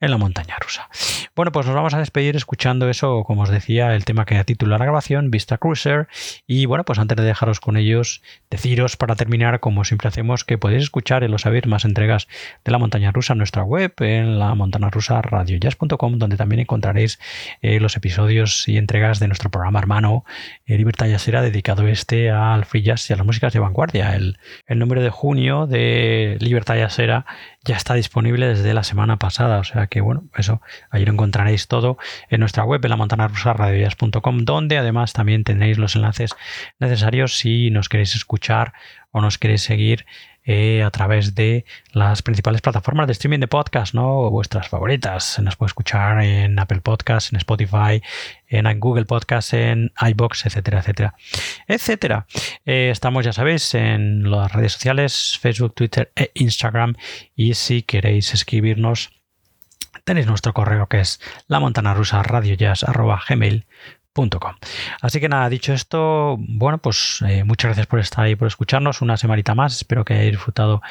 en 0.00 0.10
la 0.10 0.18
montaña 0.18 0.56
rusa. 0.60 0.88
Bueno, 1.36 1.52
pues 1.52 1.66
nos 1.66 1.74
vamos 1.76 1.94
a 1.94 1.98
despedir 1.98 2.34
escuchando 2.34 2.90
eso, 2.90 3.22
como 3.24 3.42
os 3.42 3.48
decía, 3.48 3.94
el 3.94 4.04
tema 4.04 4.24
que 4.24 4.34
da 4.34 4.42
título 4.42 4.74
a 4.74 4.78
la 4.78 4.84
grabación, 4.84 5.30
Vista 5.30 5.56
Cruiser. 5.56 6.08
Y 6.48 6.66
bueno, 6.66 6.84
pues 6.84 6.98
antes 6.98 7.16
de 7.16 7.22
dejaros 7.22 7.60
con 7.60 7.76
ellos, 7.76 8.22
deciros 8.50 8.96
para 8.96 9.14
terminar, 9.14 9.60
como 9.60 9.84
siempre 9.84 10.08
hacemos, 10.08 10.44
que 10.44 10.58
podéis 10.58 10.82
escuchar 10.82 11.22
y 11.22 11.28
lo 11.28 11.38
saber 11.38 11.68
más 11.68 11.84
entregas 11.84 12.26
de 12.64 12.72
la 12.72 12.78
montaña 12.78 13.12
rusa 13.12 13.34
en 13.34 13.38
nuestra 13.38 13.62
web, 13.62 13.92
en 14.00 14.40
la 14.40 14.54
montana 14.56 14.90
rusa 14.90 15.22
radiojazz.com, 15.22 16.18
donde 16.18 16.36
también 16.36 16.60
encontraréis 16.60 17.20
eh, 17.60 17.78
los 17.78 17.96
episodios 17.96 18.66
y 18.68 18.78
entregas 18.78 19.20
de 19.20 19.28
nuestro 19.28 19.50
programa 19.50 19.78
hermano 19.78 20.24
eh, 20.66 20.76
Libertad 20.76 21.06
Jazzera, 21.06 21.40
dedicado 21.40 21.86
este 21.86 22.30
al 22.30 22.64
free 22.64 22.82
jazz 22.82 23.08
y 23.08 23.12
a 23.12 23.16
las 23.16 23.26
músicas 23.26 23.52
de 23.52 23.60
vanguardia. 23.60 23.91
El, 24.00 24.38
el 24.66 24.78
número 24.78 25.02
de 25.02 25.10
junio 25.10 25.66
de 25.66 26.36
Libertad 26.40 26.76
Jazzera 26.76 27.26
ya 27.64 27.76
está 27.76 27.94
disponible 27.94 28.48
desde 28.48 28.74
la 28.74 28.84
semana 28.84 29.18
pasada. 29.18 29.58
O 29.58 29.64
sea 29.64 29.86
que, 29.86 30.00
bueno, 30.00 30.24
eso, 30.36 30.60
ahí 30.90 31.04
lo 31.04 31.12
encontraréis 31.12 31.68
todo 31.68 31.98
en 32.28 32.40
nuestra 32.40 32.64
web, 32.64 32.80
en 32.84 32.90
la 32.90 32.96
montana 32.96 33.28
rusa 33.28 33.54
donde 34.44 34.78
además 34.78 35.12
también 35.12 35.44
tendréis 35.44 35.78
los 35.78 35.96
enlaces 35.96 36.34
necesarios 36.78 37.36
si 37.36 37.70
nos 37.70 37.88
queréis 37.88 38.14
escuchar 38.14 38.72
o 39.10 39.20
nos 39.20 39.38
queréis 39.38 39.62
seguir 39.62 40.06
eh, 40.44 40.82
a 40.82 40.90
través 40.90 41.34
de 41.34 41.64
las 41.92 42.22
principales 42.22 42.60
plataformas 42.60 43.06
de 43.06 43.12
streaming 43.12 43.38
de 43.38 43.48
podcast, 43.48 43.94
¿no? 43.94 44.28
Vuestras 44.30 44.68
favoritas. 44.68 45.38
Nos 45.40 45.56
puede 45.56 45.68
escuchar 45.68 46.22
en 46.22 46.58
Apple 46.58 46.80
Podcasts, 46.80 47.32
en 47.32 47.36
Spotify, 47.36 48.02
en 48.48 48.80
Google 48.80 49.04
Podcasts, 49.04 49.54
en 49.54 49.92
iBox, 50.00 50.46
etcétera, 50.46 50.80
etcétera, 50.80 51.14
etcétera. 51.68 52.26
Eh, 52.64 52.90
estamos, 52.90 53.24
ya 53.24 53.32
sabéis, 53.32 53.74
en 53.74 54.30
las 54.30 54.52
redes 54.52 54.72
sociales, 54.72 55.38
Facebook, 55.40 55.74
Twitter 55.74 56.10
e 56.16 56.30
Instagram. 56.34 56.94
Y 57.36 57.54
si 57.54 57.82
queréis 57.82 58.34
escribirnos, 58.34 59.10
tenéis 60.04 60.26
nuestro 60.26 60.52
correo 60.52 60.88
que 60.88 61.00
es 61.00 61.20
la 61.46 61.60
montana 61.60 61.94
rusa 61.94 62.22
Así 65.00 65.20
que 65.20 65.28
nada, 65.28 65.48
dicho 65.48 65.72
esto, 65.72 66.36
bueno, 66.38 66.78
pues 66.78 67.24
eh, 67.26 67.44
muchas 67.44 67.70
gracias 67.70 67.86
por 67.86 67.98
estar 67.98 68.24
ahí, 68.24 68.36
por 68.36 68.46
escucharnos 68.46 69.00
una 69.00 69.16
semanita 69.16 69.54
más. 69.54 69.74
Espero 69.74 70.04
que 70.04 70.12
hayáis 70.12 70.32
disfrutado 70.32 70.82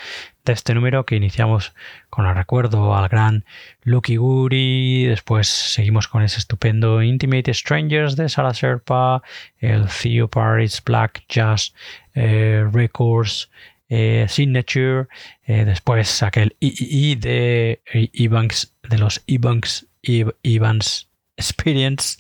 de 0.44 0.54
este 0.54 0.74
número 0.74 1.06
que 1.06 1.16
iniciamos 1.16 1.74
con 2.10 2.26
el 2.26 2.34
recuerdo 2.34 2.96
al 2.96 3.10
gran 3.10 3.46
Lucky 3.84 4.16
Guri. 4.16 5.06
Después 5.06 5.48
seguimos 5.48 6.08
con 6.08 6.24
ese 6.24 6.40
estupendo 6.40 7.04
Intimate 7.04 7.54
Strangers 7.54 8.16
de 8.16 8.28
Sarah 8.28 8.56
Serpa, 8.56 9.22
el 9.60 9.86
Theo 9.88 10.28
Paris 10.28 10.82
Black 10.84 11.24
Jazz 11.30 11.74
eh, 12.16 12.66
Records. 12.72 13.50
Eh, 13.94 14.26
Signature, 14.30 15.10
después 15.46 16.24
aquel 16.24 16.56
III 16.62 17.16
de 17.16 17.82
Evans, 18.14 18.74
de 18.90 18.98
los 18.98 19.22
Evans, 19.28 19.86
Evans 20.02 21.11
Experience, 21.38 22.20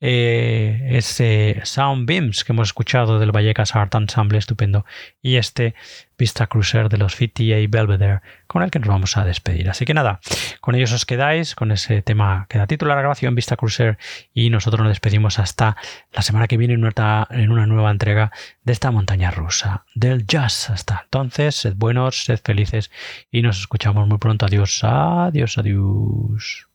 eh, 0.00 0.88
ese 0.92 1.60
Sound 1.64 2.06
Beams 2.06 2.42
que 2.42 2.52
hemos 2.52 2.68
escuchado 2.68 3.18
del 3.18 3.32
Vallecas 3.32 3.76
Art 3.76 3.94
Ensemble 3.94 4.38
estupendo 4.38 4.84
y 5.22 5.36
este 5.36 5.74
Vista 6.18 6.46
Cruiser 6.46 6.88
de 6.88 6.98
los 6.98 7.16
58 7.16 7.68
Belvedere 7.70 8.20
con 8.46 8.62
el 8.62 8.70
que 8.70 8.78
nos 8.78 8.88
vamos 8.88 9.16
a 9.16 9.24
despedir. 9.24 9.70
Así 9.70 9.84
que 9.84 9.94
nada, 9.94 10.20
con 10.60 10.74
ellos 10.74 10.92
os 10.92 11.06
quedáis 11.06 11.54
con 11.54 11.70
ese 11.70 12.02
tema 12.02 12.46
que 12.48 12.58
da 12.58 12.66
título 12.66 12.92
a 12.92 12.96
la 12.96 13.02
grabación 13.02 13.34
Vista 13.34 13.56
Cruiser 13.56 13.98
y 14.34 14.50
nosotros 14.50 14.80
nos 14.80 14.90
despedimos 14.90 15.38
hasta 15.38 15.76
la 16.12 16.22
semana 16.22 16.48
que 16.48 16.56
viene 16.56 16.74
en 16.74 16.84
una, 16.84 17.26
en 17.30 17.50
una 17.50 17.66
nueva 17.66 17.90
entrega 17.90 18.32
de 18.64 18.72
esta 18.72 18.90
montaña 18.90 19.30
rusa 19.30 19.84
del 19.94 20.26
jazz. 20.26 20.70
Hasta 20.70 21.02
entonces, 21.04 21.56
sed 21.56 21.74
buenos, 21.76 22.24
sed 22.24 22.40
felices 22.42 22.90
y 23.30 23.42
nos 23.42 23.60
escuchamos 23.60 24.08
muy 24.08 24.18
pronto. 24.18 24.46
Adiós, 24.46 24.82
adiós, 24.82 25.58
adiós. 25.58 26.69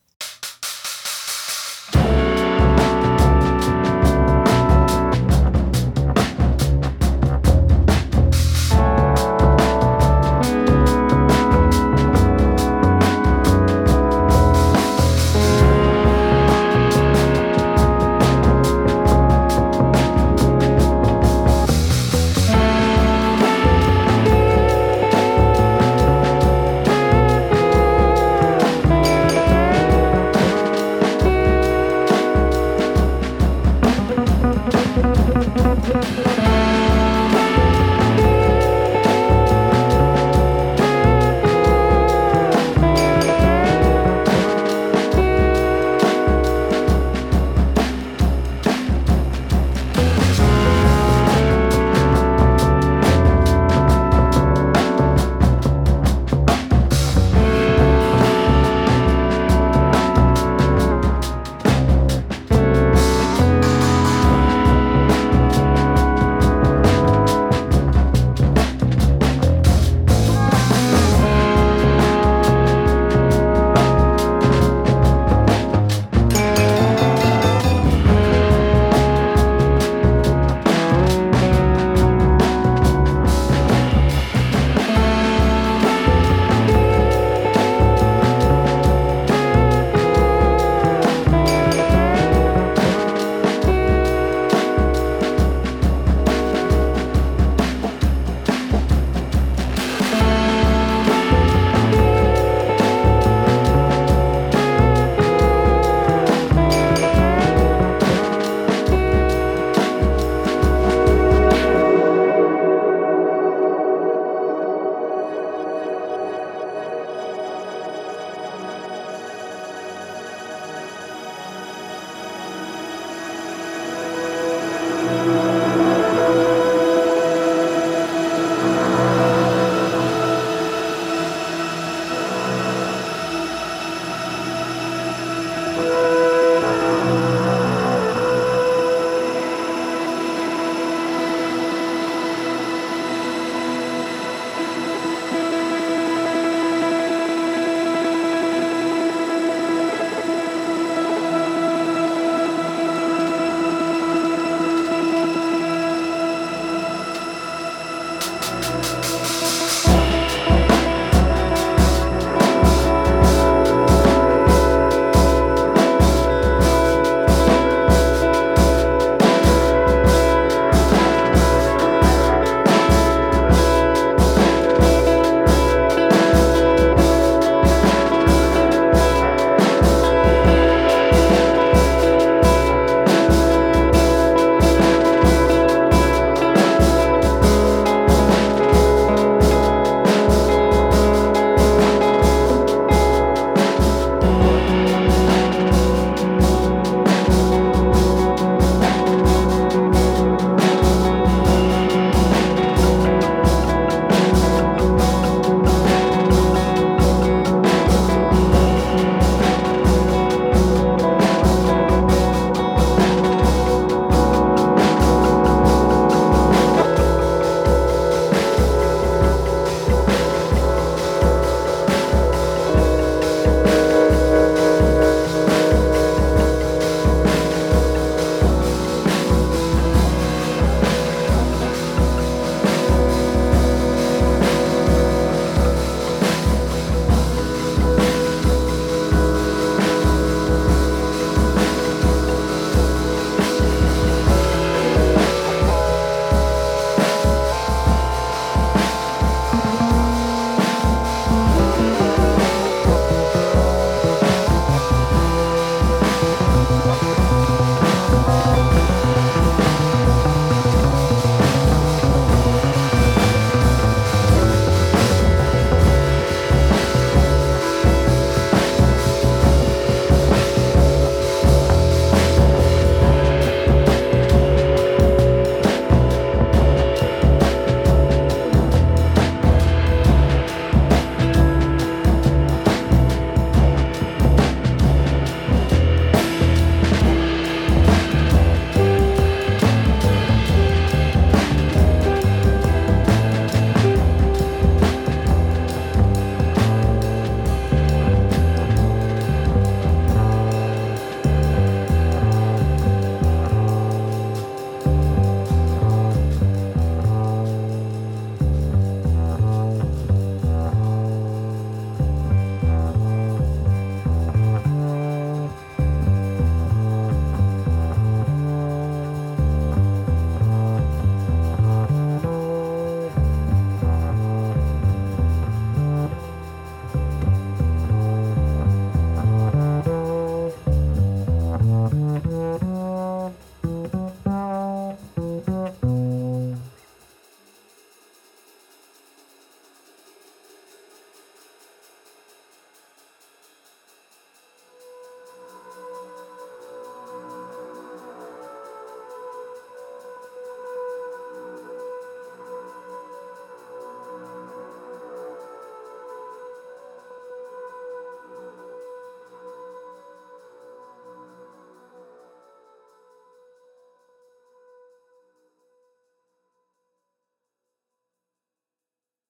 Thank 1.95 2.39
you. 2.39 2.44